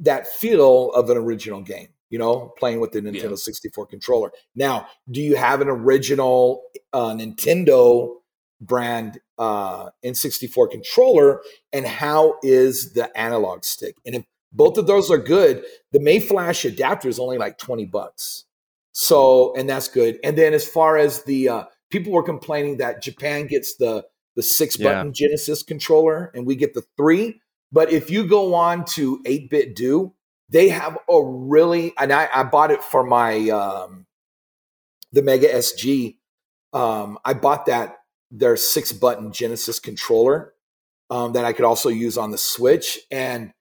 [0.00, 1.88] that feel of an original game.
[2.10, 3.34] You know, playing with the Nintendo Yeah.
[3.36, 4.32] 64 controller.
[4.56, 6.62] Now, do you have an original
[6.94, 8.14] uh, Nintendo
[8.62, 11.42] brand uh, N64 controller?
[11.70, 13.96] And how is the analog stick?
[14.06, 18.44] And if both of those are good, the Mayflash adapter is only like 20 bucks.
[18.92, 20.18] So, and that's good.
[20.24, 24.42] And then as far as the uh, people were complaining that Japan gets the the
[24.42, 24.94] six Yeah.
[24.94, 27.40] button Genesis controller and we get the three.
[27.70, 30.12] But if you go on to 8BitDo,
[30.48, 34.06] they have a really, and I, I bought it for my, um,
[35.12, 36.16] the Mega SG.
[36.72, 37.96] Um, I bought that,
[38.30, 40.52] their six button Genesis controller
[41.10, 42.98] um, that I could also use on the Switch.
[43.10, 43.52] And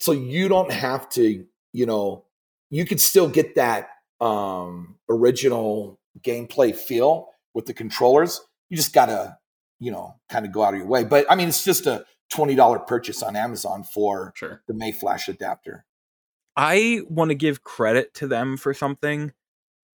[0.00, 2.24] so you don't have to, you know,
[2.70, 3.88] you could still get that
[4.20, 8.40] um, original gameplay feel with the controllers.
[8.70, 9.38] You just gotta,
[9.80, 11.04] you know, kind of go out of your way.
[11.04, 12.04] But I mean, it's just a
[12.34, 14.62] twenty dollar purchase on Amazon for Sure.
[14.66, 15.84] the Mayflash adapter.
[16.56, 19.32] I want to give credit to them for something.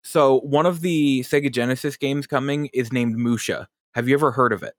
[0.03, 3.67] So one of the Sega Genesis games coming is named Musha.
[3.95, 4.73] Have you ever heard of it?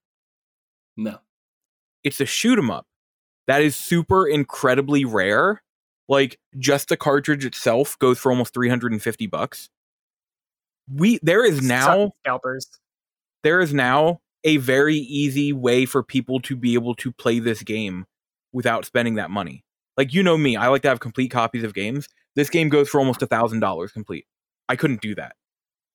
[0.97, 1.19] No.
[2.05, 2.87] It's a shoot 'em up
[3.47, 5.63] that is super incredibly rare.
[6.09, 9.69] Like just the cartridge itself goes for almost 350 bucks.
[10.93, 12.69] We there is now scalpers.
[13.43, 17.63] there is now a very easy way for people to be able to play this
[17.63, 18.07] game
[18.53, 19.65] without spending that money.
[19.97, 22.09] Like you know me, I like to have complete copies of games.
[22.37, 24.27] This game goes for almost a thousand dollars complete.
[24.69, 25.37] I couldn't do that.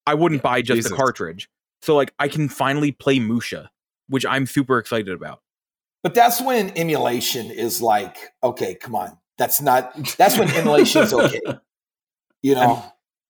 [0.05, 0.91] I wouldn't buy just Jesus.
[0.91, 1.49] the cartridge.
[1.81, 3.71] So like I can finally play Musha,
[4.07, 5.41] which I'm super excited about.
[6.03, 9.17] But that's when emulation is like, okay, come on.
[9.37, 11.41] That's not that's when emulation is okay.
[12.43, 12.83] You know?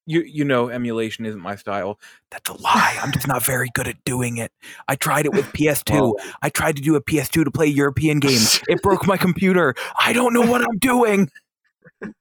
[0.06, 2.00] You you know emulation isn't my style.
[2.32, 2.98] That's a lie.
[3.02, 4.52] I'm just not very good at doing it.
[4.88, 5.92] I tried it with PS2.
[5.92, 8.62] Well, I tried to do a PS2 to play European games.
[8.68, 9.76] It broke my computer.
[10.00, 11.30] I don't know what I'm doing.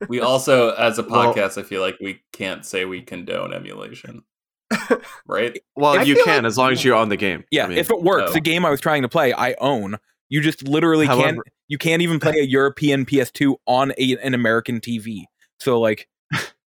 [0.07, 4.23] We also, as a Well- podcast, I feel like we can't say we condone emulation,
[5.27, 5.59] right?
[5.75, 7.43] Well, I you can like- as long as you own the game.
[7.51, 8.33] Yeah, I mean, if it works, oh.
[8.33, 9.97] the game I was trying to play, I own.
[10.29, 11.39] You just literally can't.
[11.67, 15.25] You can't even play a European PS2 on a, an American TV.
[15.59, 16.07] So like,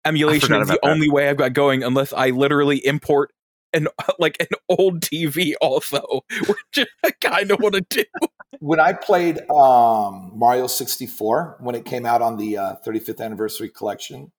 [0.05, 0.89] emulation is the that.
[0.89, 3.31] only way I've got going, unless I literally import
[3.73, 3.87] an
[4.19, 8.27] like an old TV also, which I kind of want to do.
[8.59, 13.69] when I played um, Mario 64 when it came out on the uh, 35th anniversary
[13.69, 14.31] collection,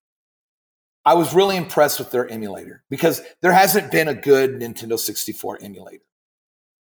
[1.05, 5.59] I was really impressed with their emulator because there hasn't been a good Nintendo 64
[5.63, 6.05] emulator.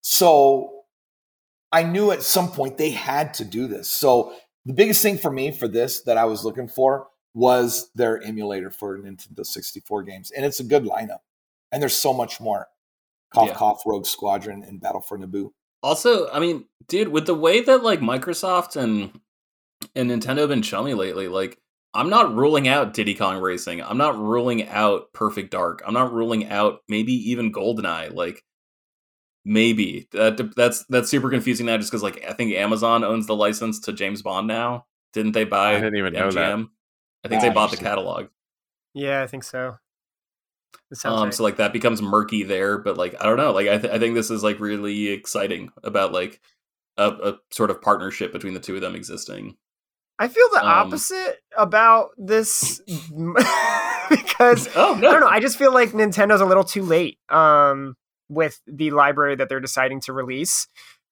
[0.02, 0.84] So
[1.72, 3.90] I knew at some point they had to do this.
[3.90, 4.34] So
[4.66, 8.72] the biggest thing for me for this that I was looking for was their emulator
[8.72, 10.32] for Nintendo 64 games.
[10.32, 11.20] And it's a good lineup.
[11.72, 12.68] And there's so much more.
[13.34, 13.54] Cough, Yeah.
[13.56, 15.52] Cough, Rogue Squadron, and Battle for Naboo.
[15.84, 19.20] Also, I mean, dude, with the way that like Microsoft and
[19.94, 21.60] and Nintendo have been chummy lately, like
[21.94, 23.84] I'm not ruling out Diddy Kong Racing.
[23.84, 25.84] I'm not ruling out Perfect Dark.
[25.86, 28.14] I'm not ruling out maybe even GoldenEye.
[28.14, 28.44] Like
[29.44, 33.36] maybe that that's that's super confusing now, just because like I think Amazon owns the
[33.36, 34.86] license to James Bond now.
[35.14, 35.72] Didn't they buy?
[35.76, 36.68] I didn't even know that.
[37.26, 38.28] I think Ah, they bought the catalog.
[38.94, 39.78] Yeah, I think so.
[41.04, 41.34] Um, right.
[41.34, 43.98] so like that becomes murky there, but like I don't know, like I, th- I
[43.98, 46.40] think this is like really exciting about like
[46.98, 49.56] a, a sort of partnership between the two of them existing.
[50.20, 52.80] I feel the um, opposite about this
[54.10, 55.28] because Oh I don't know.
[55.28, 57.96] I just feel like Nintendo's a little too late um,
[58.30, 60.68] with the library that they're deciding to release.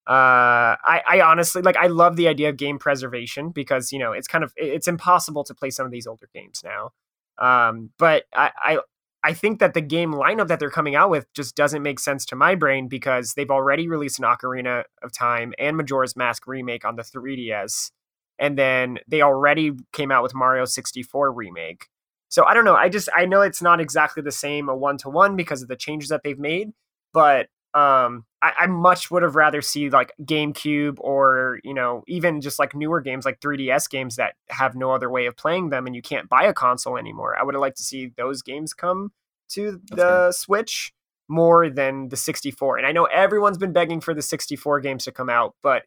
[0.06, 1.76] Uh, I, I honestly like.
[1.76, 5.44] I love the idea of game preservation because you know it's kind of it's impossible
[5.44, 6.90] to play some of these older games now.
[7.38, 8.78] Um, but I, I
[9.22, 12.26] I think that the game lineup that they're coming out with just doesn't make sense
[12.26, 16.84] to my brain because they've already released an Ocarina of Time and Majora's Mask remake
[16.84, 17.90] on the 3DS,
[18.38, 21.86] and then they already came out with Mario 64 remake.
[22.28, 22.76] So I don't know.
[22.76, 25.68] I just I know it's not exactly the same a one to one because of
[25.68, 26.72] the changes that they've made,
[27.14, 32.42] but um, I, I much would have rather see like GameCube or you know even
[32.42, 35.86] just like newer games like 3DS games that have no other way of playing them
[35.86, 37.36] and you can't buy a console anymore.
[37.40, 39.12] I would have liked to see those games come
[39.50, 40.92] to That's the Switch
[41.26, 42.76] more than the 64.
[42.76, 45.84] And I know everyone's been begging for the 64 games to come out, but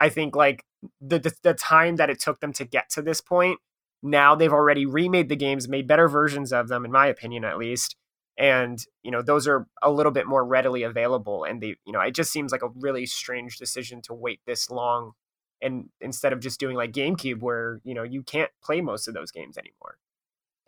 [0.00, 0.64] I think like
[1.02, 3.58] the, the the time that it took them to get to this point,
[4.02, 7.58] now they've already remade the games, made better versions of them, in my opinion, at
[7.58, 7.96] least.
[8.38, 12.00] And you know those are a little bit more readily available, and they, you know,
[12.00, 15.12] it just seems like a really strange decision to wait this long,
[15.60, 19.14] and instead of just doing like GameCube, where you know you can't play most of
[19.14, 19.98] those games anymore.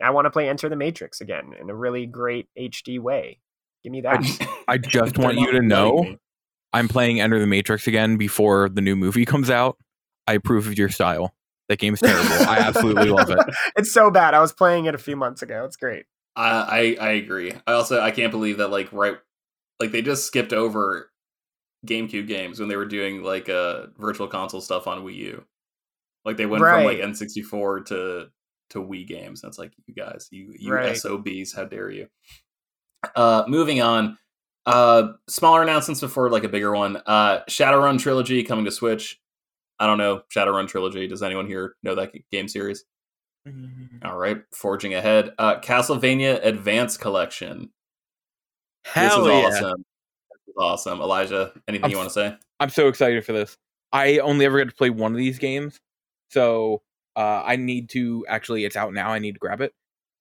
[0.01, 3.39] I want to play Enter the Matrix again in a really great HD way.
[3.83, 4.57] Give me that.
[4.67, 6.17] I just want you to know me.
[6.73, 9.77] I'm playing Enter the Matrix again before the new movie comes out.
[10.27, 11.33] I approve of your style.
[11.69, 12.47] That game's terrible.
[12.47, 13.39] I absolutely love it.
[13.77, 14.33] It's so bad.
[14.33, 15.63] I was playing it a few months ago.
[15.65, 16.05] It's great.
[16.35, 17.53] I, I I agree.
[17.67, 19.17] I also I can't believe that like right
[19.79, 21.11] like they just skipped over
[21.85, 25.45] GameCube games when they were doing like uh virtual console stuff on Wii U.
[26.25, 28.27] Like they went from like N64 to
[28.71, 29.41] to Wii games.
[29.41, 30.97] That's like you guys, you you Right.
[30.97, 32.07] SOBs, how dare you?
[33.15, 34.17] Uh moving on.
[34.65, 36.97] Uh smaller announcements before like a bigger one.
[37.05, 39.19] Uh Shadowrun trilogy coming to Switch.
[39.79, 41.07] I don't know Shadowrun trilogy.
[41.07, 42.85] Does anyone here know that game series?
[44.03, 45.33] All right, forging ahead.
[45.37, 47.71] Uh Castlevania Advance Collection.
[48.85, 49.67] Hell this is yeah.
[49.67, 49.85] awesome.
[50.31, 51.01] This is awesome.
[51.01, 52.35] Elijah, anything I'm you want to say?
[52.59, 53.57] I'm so excited for this.
[53.91, 55.79] I only ever get to play one of these games,
[56.29, 56.81] so
[57.15, 58.65] uh, I need to actually.
[58.65, 59.09] It's out now.
[59.09, 59.73] I need to grab it.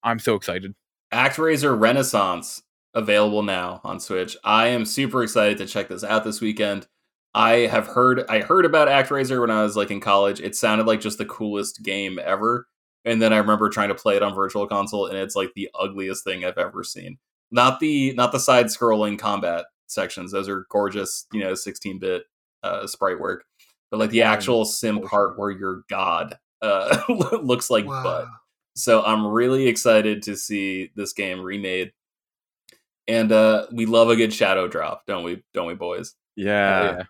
[0.03, 0.75] I'm so excited.
[1.13, 2.63] ActRaiser Renaissance
[2.95, 4.37] available now on Switch.
[4.45, 6.87] I am super excited to check this out this weekend.
[7.35, 10.41] I have heard I heard about ActRaiser when I was like in college.
[10.41, 12.67] It sounded like just the coolest game ever.
[13.05, 15.69] And then I remember trying to play it on virtual console and it's like the
[15.79, 17.19] ugliest thing I've ever seen.
[17.51, 20.31] Not the not the side scrolling combat sections.
[20.33, 22.23] Those are gorgeous, you know, 16-bit
[22.63, 23.45] uh sprite work.
[23.91, 27.03] But like the actual sim part where you're god uh
[27.43, 28.27] looks like butt.
[28.77, 31.93] So I'm really excited to see this game remade.
[33.09, 35.43] And uh we love a good shadow drop, don't we?
[35.55, 36.15] Don't we, boys?
[36.37, 36.83] Yeah.
[36.95, 37.07] Hell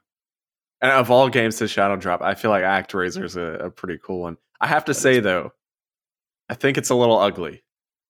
[0.81, 4.01] And of all games to Shadow Drop, I feel like ActRaiser is a, a pretty
[4.05, 4.37] cool one.
[4.61, 5.53] I have to That say is- though,
[6.49, 7.63] I think it's a little ugly.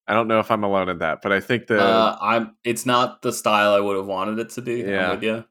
[0.07, 2.85] I don't know if I'm alone in that, but I think the uh I'm it's
[2.85, 4.81] not the style I would have wanted it to be.
[4.81, 5.05] Yeah.
[5.11, 5.45] I'm with you.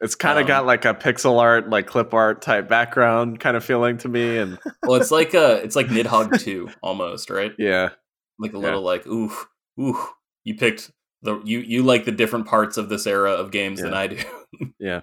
[0.00, 3.56] it's kind of um, got like a pixel art, like clip art type background kind
[3.56, 7.52] of feeling to me, and Well it's like uh it's like Nidhogg 2 almost, right?
[7.58, 7.90] yeah,
[8.38, 8.62] Like a Yeah.
[8.62, 9.32] little like ooh,
[9.78, 9.98] ooh.
[10.44, 10.90] You picked
[11.22, 14.18] the you you like the different parts of this era of games than I do.
[14.78, 15.02] yeah.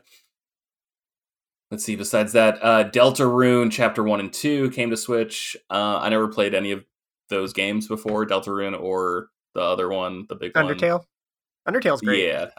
[1.69, 1.95] Let's see.
[1.95, 5.55] Besides that, uh, Deltarune Chapter One and Two came to Switch.
[5.69, 6.83] Uh, I never played any of
[7.29, 11.03] those games before, Deltarune or the other one, the big Undertale.
[11.67, 12.25] Undertale's great.
[12.27, 12.49] Yeah,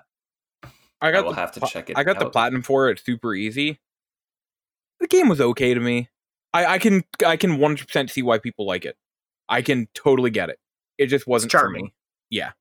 [0.65, 1.97] I got I got will the, have to check it.
[1.99, 3.01] I got the platinum for it.
[3.05, 3.81] Super easy.
[5.01, 6.09] The game was okay to me.
[6.53, 8.97] I, I can I can 100 percent see why people like it.
[9.49, 10.59] I can totally get it.
[10.99, 11.85] It just wasn't for charming.
[11.87, 11.95] me.
[12.31, 12.53] Yeah.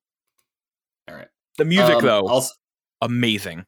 [1.10, 1.28] All right.
[1.58, 2.54] The music Um, though, also,
[3.02, 3.66] amazing.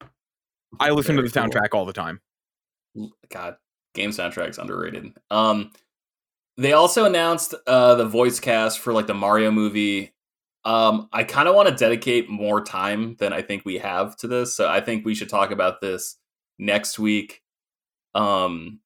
[0.79, 1.61] I listen to the Very cool.
[1.61, 2.21] soundtrack all the time.
[3.29, 3.55] God,
[3.95, 5.11] game soundtracks underrated.
[5.31, 5.71] Um,
[6.59, 10.13] they also announced uh the voice cast for like the Mario movie.
[10.65, 14.27] Um, I kind of want to dedicate more time than I think we have to
[14.27, 16.17] this, so I think we should talk about this
[16.59, 17.41] next week.
[18.13, 18.81] Um,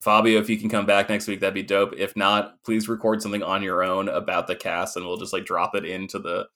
[0.00, 1.92] Fabio, if you can come back next week, that'd be dope.
[1.96, 5.44] If not, please record something on your own about the cast, and we'll just like
[5.44, 6.46] drop it into the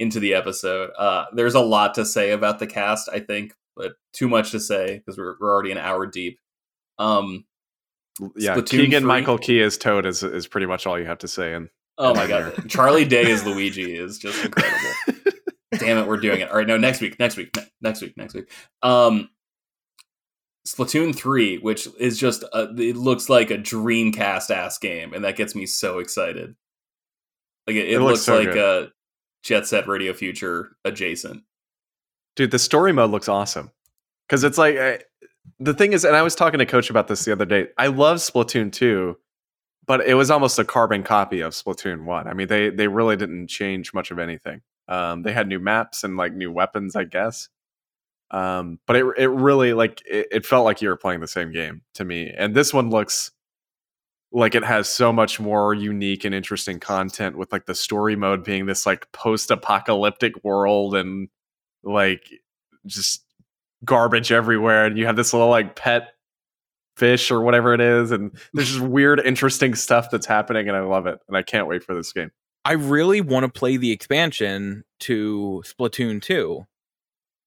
[0.00, 0.90] into the episode.
[0.98, 4.60] Uh, there's a lot to say about the cast, I think, but too much to
[4.60, 6.40] say because we're we're already an hour deep.
[6.98, 7.44] Um,
[8.36, 9.06] Yeah, Splatoon Keegan 3?
[9.06, 11.54] Michael Key as Toad is is pretty much all you have to say.
[11.54, 15.22] And oh my god, Charlie Day as Luigi is just incredible.
[15.78, 16.50] Damn it, we're doing it.
[16.50, 18.50] All right, no, next week, next week, ne- next week, next week.
[18.82, 19.28] Um,
[20.66, 25.36] Splatoon three, which is just a, it looks like a Dreamcast ass game, and that
[25.36, 26.54] gets me so excited.
[27.66, 28.88] Like it, it, It looks looks, so like good.
[28.88, 28.92] a
[29.42, 31.42] Jet Set Radio Future adjacent.
[32.36, 33.70] dude, the story mode looks awesome
[34.26, 34.98] because it's like I,
[35.60, 37.68] the thing is, and I was talking to Coach about this the other day.
[37.76, 39.18] I love Splatoon two,
[39.86, 42.28] but it was almost a carbon copy of Splatoon one.
[42.28, 44.62] I mean, they they really didn't change much of anything.
[44.88, 47.48] Um, they had new maps and like new weapons, I guess.
[48.30, 51.52] Um, but it it really like it, it felt like you were playing the same
[51.52, 52.32] game to me.
[52.36, 53.32] And this one looks
[54.30, 58.44] like it has so much more unique and interesting content with like the story mode
[58.44, 61.28] being this like post-apocalyptic world and
[61.82, 62.28] like
[62.86, 63.24] just
[63.84, 66.14] garbage everywhere and you have this little like pet
[66.96, 70.80] fish or whatever it is and there's just weird interesting stuff that's happening and I
[70.80, 72.30] love it and I can't wait for this game.
[72.64, 76.66] I really want to play the expansion to Splatoon 2,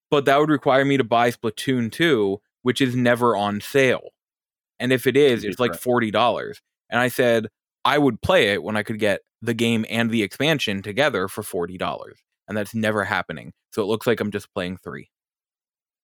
[0.10, 4.10] but that would require me to buy Splatoon 2, which is never on sale.
[4.80, 6.56] And if it is, it's like $40.
[6.90, 7.48] And I said
[7.86, 11.44] I would play it when I could get the game and the expansion together for
[11.44, 12.14] $40.
[12.48, 13.54] And that's never happening.
[13.72, 15.10] So it looks like I'm just playing three.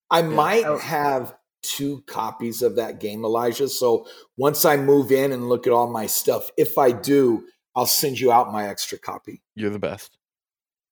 [0.09, 0.77] I might Oh.
[0.77, 3.67] have two copies of that game, Elijah.
[3.67, 7.45] So once I move in and look at all my stuff, if I do,
[7.75, 9.41] I'll send you out my extra copy.
[9.55, 10.17] You're the best.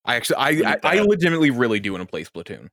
[0.03, 2.69] I actually, I, I, I legitimately really do want to play Splatoon.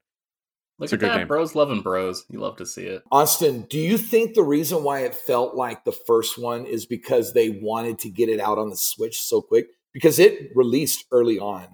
[0.79, 1.29] Look It's a at good that, game.
[1.29, 2.25] bros loving bros.
[2.29, 3.03] You love to see it.
[3.13, 7.33] Austin, do you think the reason why it felt like the first one is because
[7.33, 9.69] they wanted to get it out on the Switch so quick?
[9.93, 11.69] Because it released early on.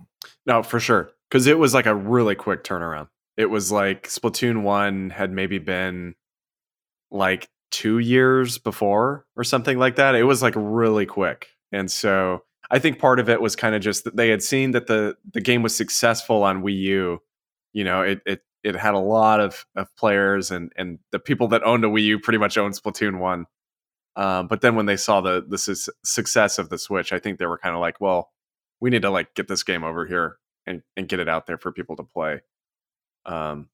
[0.46, 1.10] No, for sure.
[1.30, 3.08] Because it was like a really quick turnaround.
[3.38, 6.16] It was like Splatoon 1 had maybe been
[7.10, 10.14] like two years before or something like that.
[10.14, 11.48] It was like really quick.
[11.72, 14.72] And so I think part of it was kind of just that they had seen
[14.72, 17.22] that the the game was successful on Wii U.
[17.72, 21.48] You know, it it it had a lot of, of players and and the people
[21.48, 23.46] that owned a Wii U pretty much owned Splatoon one.
[24.16, 27.38] Um, but then when they saw the the su- success of the Switch, I think
[27.38, 28.32] they were kind of like, well,
[28.80, 31.58] we need to like get this game over here and and get it out there
[31.58, 32.40] for people to play.
[33.28, 33.68] Um,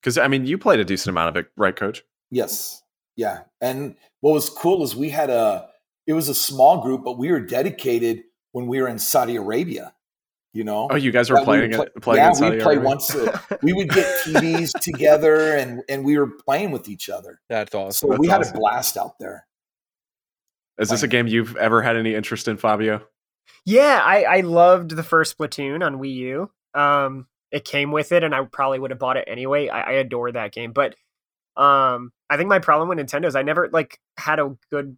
[0.00, 2.04] because I mean, you played a decent amount of it, right, Coach?
[2.30, 2.82] Yes.
[3.16, 3.40] Yeah.
[3.60, 5.68] And what was cool is we had a
[6.06, 8.22] it was a small group, but we were dedicated
[8.52, 9.92] when we were in Saudi Arabia.
[10.54, 10.88] You know.
[10.90, 11.92] Oh, you guys were playing we it.
[12.00, 12.88] Playing yeah, in Saudi we play Arabia?
[12.88, 13.14] once.
[13.14, 17.40] A, we would get TVs together, and and we were playing with each other.
[17.48, 18.10] That's So awesome.
[18.10, 18.56] That's we had awesome.
[18.56, 19.46] a blast out there.
[20.78, 23.02] Is this a game you've ever had any interest in, Fabio?
[23.66, 26.50] Yeah, I, I loved the first Splatoon on Wii U.
[26.72, 29.68] Um, it came with it, and I probably would have bought it anyway.
[29.68, 30.94] I, I adore that game, but
[31.56, 34.96] um, I think my problem with Nintendo is I never like had a good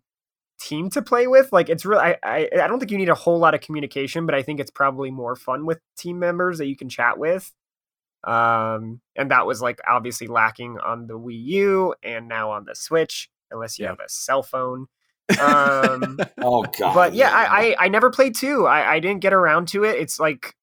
[0.61, 1.53] team to play with.
[1.53, 4.27] Like, it's really I, I I don't think you need a whole lot of communication,
[4.27, 7.53] but I think it's probably more fun with team members that you can chat with.
[8.25, 12.75] Um, and that was like obviously lacking on the Wii U and now on the
[12.75, 13.91] Switch, unless you Yeah.
[13.93, 14.87] have a cell phone.
[15.41, 16.95] Um, Oh god!
[16.95, 18.67] but yeah, I, I I never played two.
[18.67, 19.97] I I didn't get around to it.
[19.97, 20.55] It's like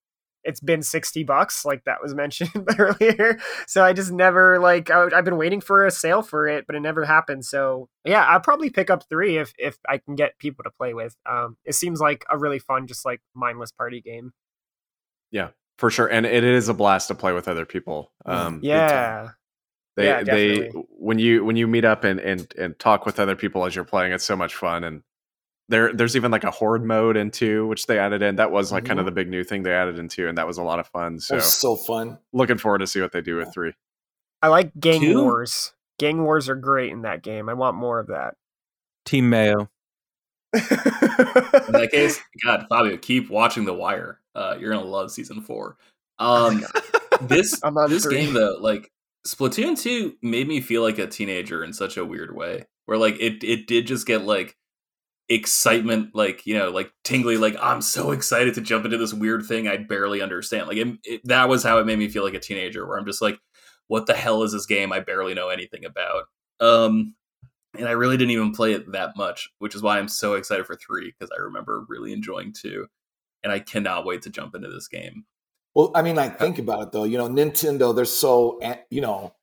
[0.44, 3.38] it's been sixty bucks, like that was mentioned earlier.
[3.66, 6.76] So I just never like I, I've been waiting for a sale for it, but
[6.76, 7.44] it never happened.
[7.44, 10.94] So yeah, I'll probably pick up three if if I can get people to play
[10.94, 11.16] with.
[11.28, 14.32] Um, it seems like a really fun, just like mindless party game.
[15.30, 18.12] Yeah for sure, and it is a blast to play with other people.
[18.26, 19.30] Mm, Um, Yeah,
[19.96, 23.36] they Yeah, they when you when you meet up and and and talk with other
[23.36, 24.84] people as you're playing, it's so much fun.
[24.84, 25.02] And
[25.68, 28.36] there there's even like a horde mode into which they added in.
[28.36, 29.08] That was like kind of Mhm.
[29.08, 31.20] the big new thing they added into, and that was a lot of fun.
[31.20, 32.18] So so fun.
[32.32, 33.72] looking forward to see what they do with three.
[34.42, 35.22] I like gang Two?
[35.22, 35.74] wars.
[35.98, 37.48] Gang wars are great in that game.
[37.48, 38.34] I want more of that.
[39.04, 39.68] Team Mayo.
[40.54, 40.60] In
[41.72, 44.20] that case, God, Fabio, keep watching The Wire.
[44.34, 45.76] Uh, you're gonna love season four.
[46.18, 46.64] Um,
[47.22, 48.16] this I'm this three.
[48.24, 48.90] game though, like
[49.26, 52.64] Splatoon two, made me feel like a teenager in such a weird way.
[52.86, 54.56] Where like it it did just get like
[55.28, 59.44] excitement, like you know, like tingly, like I'm so excited to jump into this weird
[59.46, 60.68] thing I barely understand.
[60.68, 63.06] Like it, it, that was how it made me feel like a teenager, where I'm
[63.06, 63.38] just like,
[63.88, 66.24] what the hell is this game I barely know anything about?
[66.60, 67.14] Um,
[67.76, 70.66] and I really didn't even play it that much, which is why I'm so excited
[70.66, 72.86] for three because I remember really enjoying two,
[73.42, 75.24] and I cannot wait to jump into this game.
[75.74, 77.04] Well, I mean, like think about it though.
[77.04, 77.94] You know, Nintendo.
[77.94, 78.58] They're so
[78.90, 79.34] you know,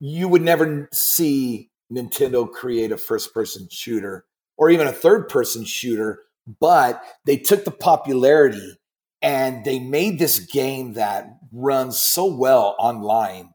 [0.00, 4.26] you would never see Nintendo create a first-person shooter
[4.60, 6.20] or even a third-person shooter,
[6.60, 8.76] but they took the popularity
[9.22, 13.54] and they made this game that runs so well online.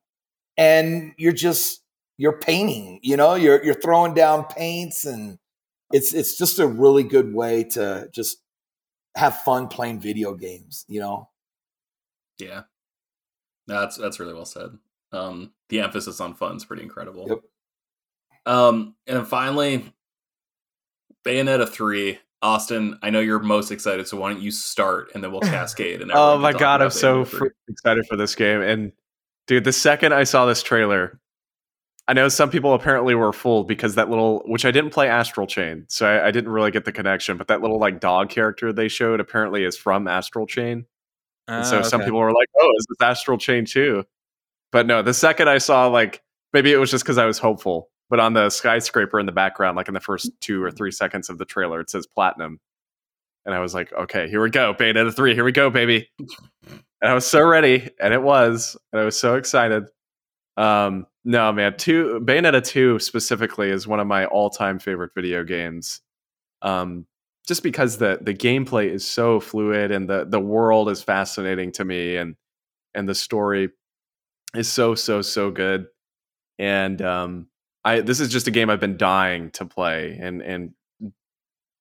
[0.58, 1.82] And you're just
[2.18, 3.00] you're painting.
[3.04, 5.38] You know, you're you're throwing down paints, and
[5.92, 8.38] it's it's just a really good way to just
[9.16, 10.86] have fun playing video games.
[10.88, 11.30] You know.
[12.40, 12.64] Yeah,
[13.68, 14.70] No, that's that's really well said.
[15.12, 17.26] Um, the emphasis on fun is pretty incredible.
[17.30, 17.42] Yep.
[18.46, 19.94] Um, and then finally,
[21.26, 22.20] Bayonetta three.
[22.42, 26.02] Austin, I know you're most excited, so why don't you start and then we'll cascade.
[26.02, 27.50] And Oh my god, I'm about so 3.
[27.70, 28.62] excited for this game.
[28.62, 28.92] And
[29.48, 31.20] dude, the second I saw this trailer,
[32.08, 35.48] I know some people apparently were fooled because that little, which I didn't play Astral
[35.48, 37.36] Chain, so I, I didn't really get the connection.
[37.38, 40.86] But that little like dog character they showed apparently is from Astral Chain.
[41.48, 44.04] And so Ah, some people were like, "Oh, is this Astral Chain too?"
[44.72, 46.22] But no, the second I saw like
[46.54, 47.90] maybe it was just because I was hopeful.
[48.10, 51.30] But on the skyscraper in the background, like in the first two or three seconds
[51.30, 52.60] of the trailer, it says platinum,
[53.46, 56.10] and I was like, "Okay, here we go, Bayonetta three, here we go, baby."
[57.02, 59.86] And I was so ready, and it was, and I was so excited.
[60.58, 65.44] Um, no, man, two Bayonetta two specifically is one of my all time favorite video
[65.44, 66.02] games.
[66.62, 67.08] Um,
[67.48, 71.86] just because the the gameplay is so fluid and the the world is fascinating to
[71.86, 72.36] me and
[72.94, 73.70] and the story
[74.56, 75.88] is so so so good
[76.58, 77.48] and um
[77.86, 80.72] i this is just a game i've been dying to play and and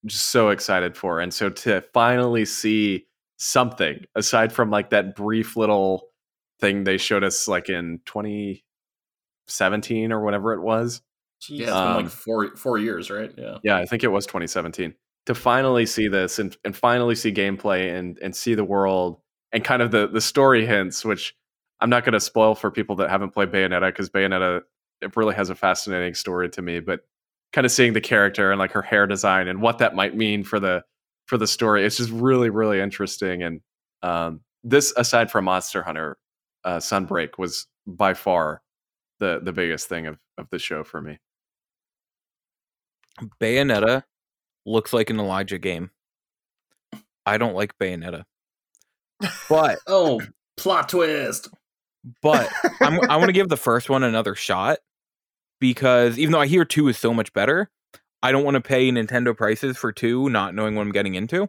[0.06, 3.06] just so excited for and so to finally see
[3.36, 6.04] something aside from like that brief little
[6.60, 11.02] thing they showed us like in 2017 or whatever it was
[11.44, 11.58] Jeez.
[11.58, 13.30] Yeah, it's been Um, like four four years, right?
[13.36, 13.58] Yeah.
[13.62, 14.94] yeah, I think it was 2017.
[15.26, 19.20] To finally see this and, and finally see gameplay and and see the world
[19.52, 21.34] and kind of the the story hints, which
[21.80, 24.62] I'm not going to spoil for people that haven't played Bayonetta because Bayonetta
[25.04, 26.80] it really has a fascinating story to me.
[26.80, 27.00] But
[27.52, 30.42] kind of seeing the character and like her hair design and what that might mean
[30.44, 30.82] for the
[31.26, 33.42] for the story, it's just really really interesting.
[33.42, 33.60] And
[34.02, 36.16] um, this, aside from Monster Hunter,
[36.64, 38.62] uh, Sunbreak was by far
[39.20, 41.18] the the biggest thing of of the show for me.
[43.40, 44.02] Bayonetta
[44.66, 45.90] looks like an Elijah game.
[47.26, 48.24] I don't like Bayonetta.
[49.48, 50.20] But Oh,
[50.56, 51.48] plot twist.
[52.22, 52.50] but
[52.80, 54.78] I'm, I want to give the first one another shot
[55.60, 57.70] because even though I hear two is so much better,
[58.22, 61.48] I don't want to pay Nintendo prices for two, not knowing what I'm getting into.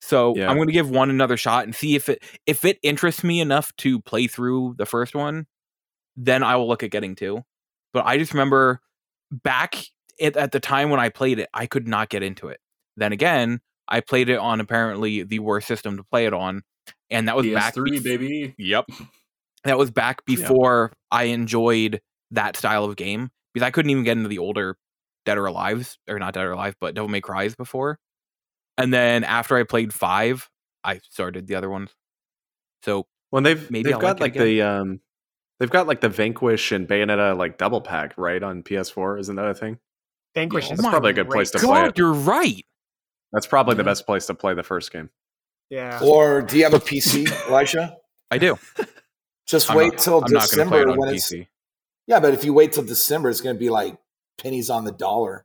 [0.00, 0.48] So Yeah.
[0.48, 3.40] I'm going to give one another shot and see if it if it interests me
[3.40, 5.46] enough to play through the first one.
[6.16, 7.42] Then I will look at getting two.
[7.92, 8.80] But I just remember
[9.30, 9.76] back
[10.20, 12.60] at, at the time when I played it, I could not get into it.
[12.96, 16.62] Then again, I played it on apparently the worst system to play it on,
[17.10, 18.54] and that was back PS3, bef- baby.
[18.58, 18.86] Yep.
[19.64, 20.36] That was back Yeah.
[20.36, 22.00] before I enjoyed
[22.32, 24.76] that style of game because I couldn't even get into the older
[25.24, 27.98] Dead or Alive's or not Dead or Alive, but Devil May Cry's before.
[28.76, 30.48] And then after I played five,
[30.84, 31.90] I started the other ones.
[32.84, 35.00] So Well, they've Maybe they've I'll got like like the um
[35.58, 39.20] they've got like the Vanquish and Bayonetta like double pack right on PS4.
[39.20, 39.78] Isn't that a thing?
[40.34, 41.60] Vanquish Yeah, is that's probably a good place great.
[41.60, 41.98] to play God, it.
[41.98, 42.64] you're right.
[43.32, 45.10] That's probably the best place to play the first game.
[45.68, 46.00] Yeah.
[46.02, 47.96] Or do you have a PC, Elijah?
[48.30, 48.58] I do.
[49.46, 51.30] Just I'm wait not, till I'm not going to play December it on when it's
[51.32, 51.46] PC.
[52.08, 52.18] Yeah.
[52.18, 53.96] But if you wait till December, it's going to be like
[54.36, 55.44] pennies on the dollar.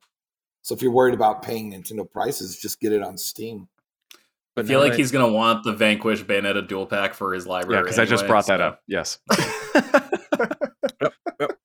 [0.64, 3.68] So if you're worried about paying Nintendo prices, just get it on Steam.
[4.58, 7.48] I feel now like that- he's gonna want the Vanquish Bayonetta dual pack for his
[7.48, 7.80] library.
[7.80, 8.82] Yeah, because I just anyway, brought that up.
[8.88, 9.20] Yes.
[11.02, 11.58] Yep, yep.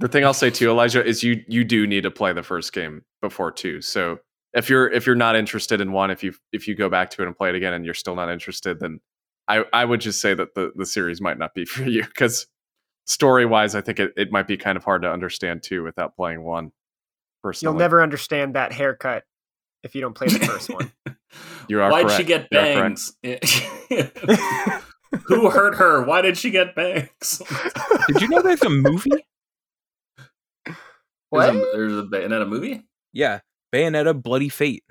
[0.00, 2.72] The thing I'll say too, Elijah, is you you do need to play the first
[2.72, 3.80] game before two.
[3.80, 4.18] So
[4.52, 7.22] if you're if you're not interested in one, if you if you go back to
[7.22, 9.00] it and play it again and you're still not interested, then
[9.48, 12.46] I I would just say that the the series might not be for you because
[13.06, 16.16] story wise, I think it, it might be kind of hard to understand too without
[16.16, 16.72] playing one.
[17.42, 19.24] Personally, You'll never understand that haircut
[19.82, 20.92] if you don't play the first one.
[21.68, 23.12] You are Why'd she get You are correct.
[23.24, 24.82] bangs?
[25.26, 26.04] Who hurt her?
[26.04, 27.42] Why did she get bangs?
[28.08, 29.10] Did you know there's a movie?
[31.30, 31.52] What?
[31.52, 32.84] There's a, there's a Bayonetta movie.
[33.12, 33.40] Yeah,
[33.72, 34.84] Bayonetta Bloody Fate.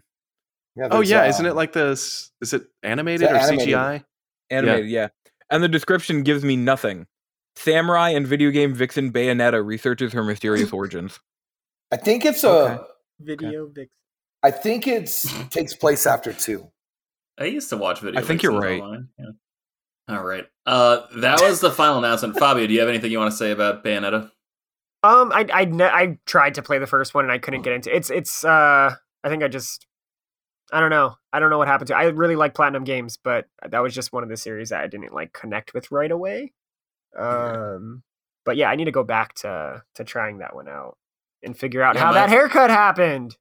[0.76, 2.32] Yeah, Oh yeah, uh, isn't it like this?
[2.42, 3.74] Is it animated It's or animated.
[3.74, 4.04] CGI?
[4.50, 5.08] Animated, yeah.
[5.50, 7.08] And the description gives me nothing.
[7.56, 11.20] Samurai and video game vixen Bayonetta researches her mysterious origins.
[11.92, 12.74] I think it's Okay.
[12.76, 12.86] a.
[13.20, 13.90] Video vixen.
[14.42, 16.70] I think it's takes place after two.
[17.40, 18.20] I used to watch video.
[18.20, 18.82] I think you're right.
[19.18, 19.26] yeah.
[20.10, 20.46] All right.
[20.66, 22.38] Uh, that was the final announcement.
[22.38, 24.30] Fabio, do you have anything you want to say about Bayonetta?
[25.04, 27.74] Um, I I ne- I tried to play the first one and I couldn't get
[27.74, 29.86] into it's it's uh I think I just
[30.72, 33.48] I don't know I don't know what happened to I really like Platinum Games but
[33.68, 36.54] that was just one of the series that I didn't like connect with right away.
[37.18, 38.04] Um,
[38.46, 40.98] but yeah, I need to go back to to trying that one out
[41.44, 43.36] and figure out Yeah, how my- that haircut happened.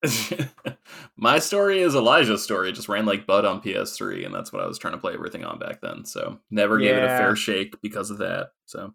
[1.16, 2.68] My story is Elijah's story.
[2.68, 5.12] It just ran like Bud on PS3, and that's what I was trying to play
[5.14, 6.04] everything on back then.
[6.04, 8.50] So never gave it a fair shake because of that.
[8.66, 8.94] So,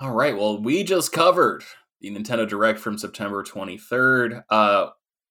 [0.00, 0.36] all right.
[0.36, 1.64] Well, we just covered
[2.00, 4.44] the Nintendo Direct from September 23rd.
[4.50, 4.90] Uh,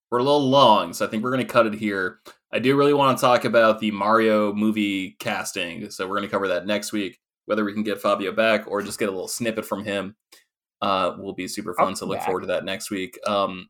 [0.10, 2.19] we're a little long, so I think we're going to cut it here.
[2.52, 6.32] I do really want to talk about the Mario movie casting, so we're going to
[6.32, 7.19] cover that next week.
[7.45, 10.15] Whether we can get Fabio back or just get a little snippet from him
[10.82, 11.90] uh, will be super fun.
[11.90, 12.26] I'll So look back.
[12.26, 13.18] forward to that next week.
[13.26, 13.68] Um,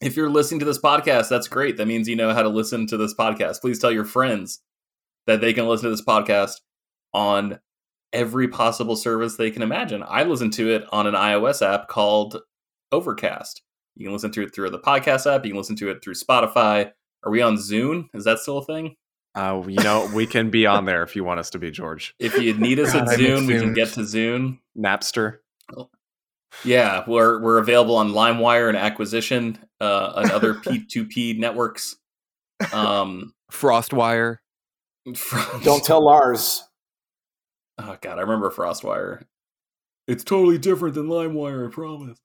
[0.00, 1.76] if you're listening to this podcast, that's great.
[1.76, 3.60] That means you know how to listen to this podcast.
[3.60, 4.60] Please tell your friends
[5.26, 6.52] that they can listen to this podcast
[7.12, 7.60] on
[8.12, 10.02] every possible service they can imagine.
[10.06, 12.40] I listen to it on an iOS app called
[12.92, 13.62] Overcast.
[13.94, 15.44] You can listen to it through the podcast app.
[15.44, 16.92] You can listen to it through Spotify.
[17.26, 18.08] Are we on Zoom?
[18.14, 18.94] Is that still a thing?
[19.34, 22.14] Uh, you know, we can be on there if you want us to be George.
[22.18, 24.60] If you need us God, at Zoom, miss Zune, we can get to Zoom.
[24.78, 25.38] Napster.
[26.64, 31.96] Yeah, we're we're available on LimeWire and Acquisition uh, and other P2P networks.
[32.72, 34.38] Um, Frostwire.
[35.16, 36.62] from- Don't tell Lars.
[37.78, 39.24] Oh god, I remember Frostwire.
[40.08, 42.18] It's totally different than LimeWire, I promise.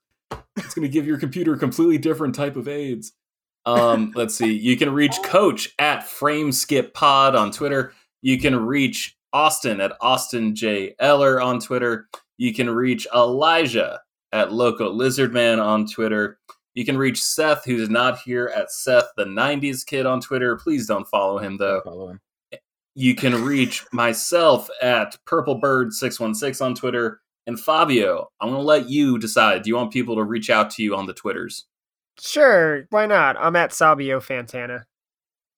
[0.55, 3.13] It's going to give your computer a completely different type of AIDS.
[3.65, 4.51] Um, let's see.
[4.53, 7.93] You can reach Coach at FrameSkipPod on Twitter.
[8.21, 12.07] You can reach Austin at Austin J Eller on Twitter.
[12.37, 13.99] You can reach Elijah
[14.31, 16.39] at Loco Lizardman on Twitter.
[16.73, 20.55] You can reach Seth, who's not here, at Seth the '90s Kid on Twitter.
[20.55, 22.19] Please don't follow him though Follow him.
[22.95, 27.21] you can reach myself at purplebird616 on Twitter.
[27.47, 29.63] And Fabio, I'm going to let you decide.
[29.63, 31.65] Do you want people to reach out to you on the Twitters?
[32.19, 33.35] Sure, why not?
[33.39, 34.83] I'm at Sabio Fantana.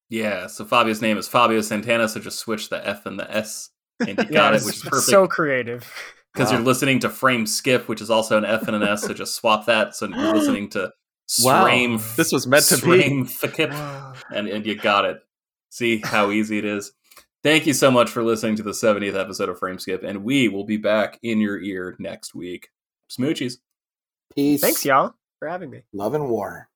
[0.09, 3.69] Yeah, so Fabio's name is Fabio Santana, so just switch the F and the S,
[3.99, 5.09] and you got Yeah, it, which is perfect.
[5.09, 5.91] So creative.
[6.33, 6.57] Because Wow.
[6.57, 9.35] you're listening to Frame Skip, which is also an F and an S, so just
[9.35, 9.95] swap that.
[9.95, 10.91] So you're listening to
[11.43, 11.99] Wow, Frame.
[12.17, 12.81] this was meant to be.
[12.81, 13.71] Frame Skip.
[14.31, 15.17] and and you got it.
[15.69, 16.91] See how easy it is.
[17.43, 20.47] Thank you so much for listening to the 70th episode of Frame Skip, and we
[20.47, 22.69] will be back in your ear next week.
[23.11, 23.57] Smoochies.
[24.35, 24.59] Peace.
[24.61, 25.13] Thanks, y'all.
[25.43, 25.81] For having me.
[25.91, 26.69] Love and War.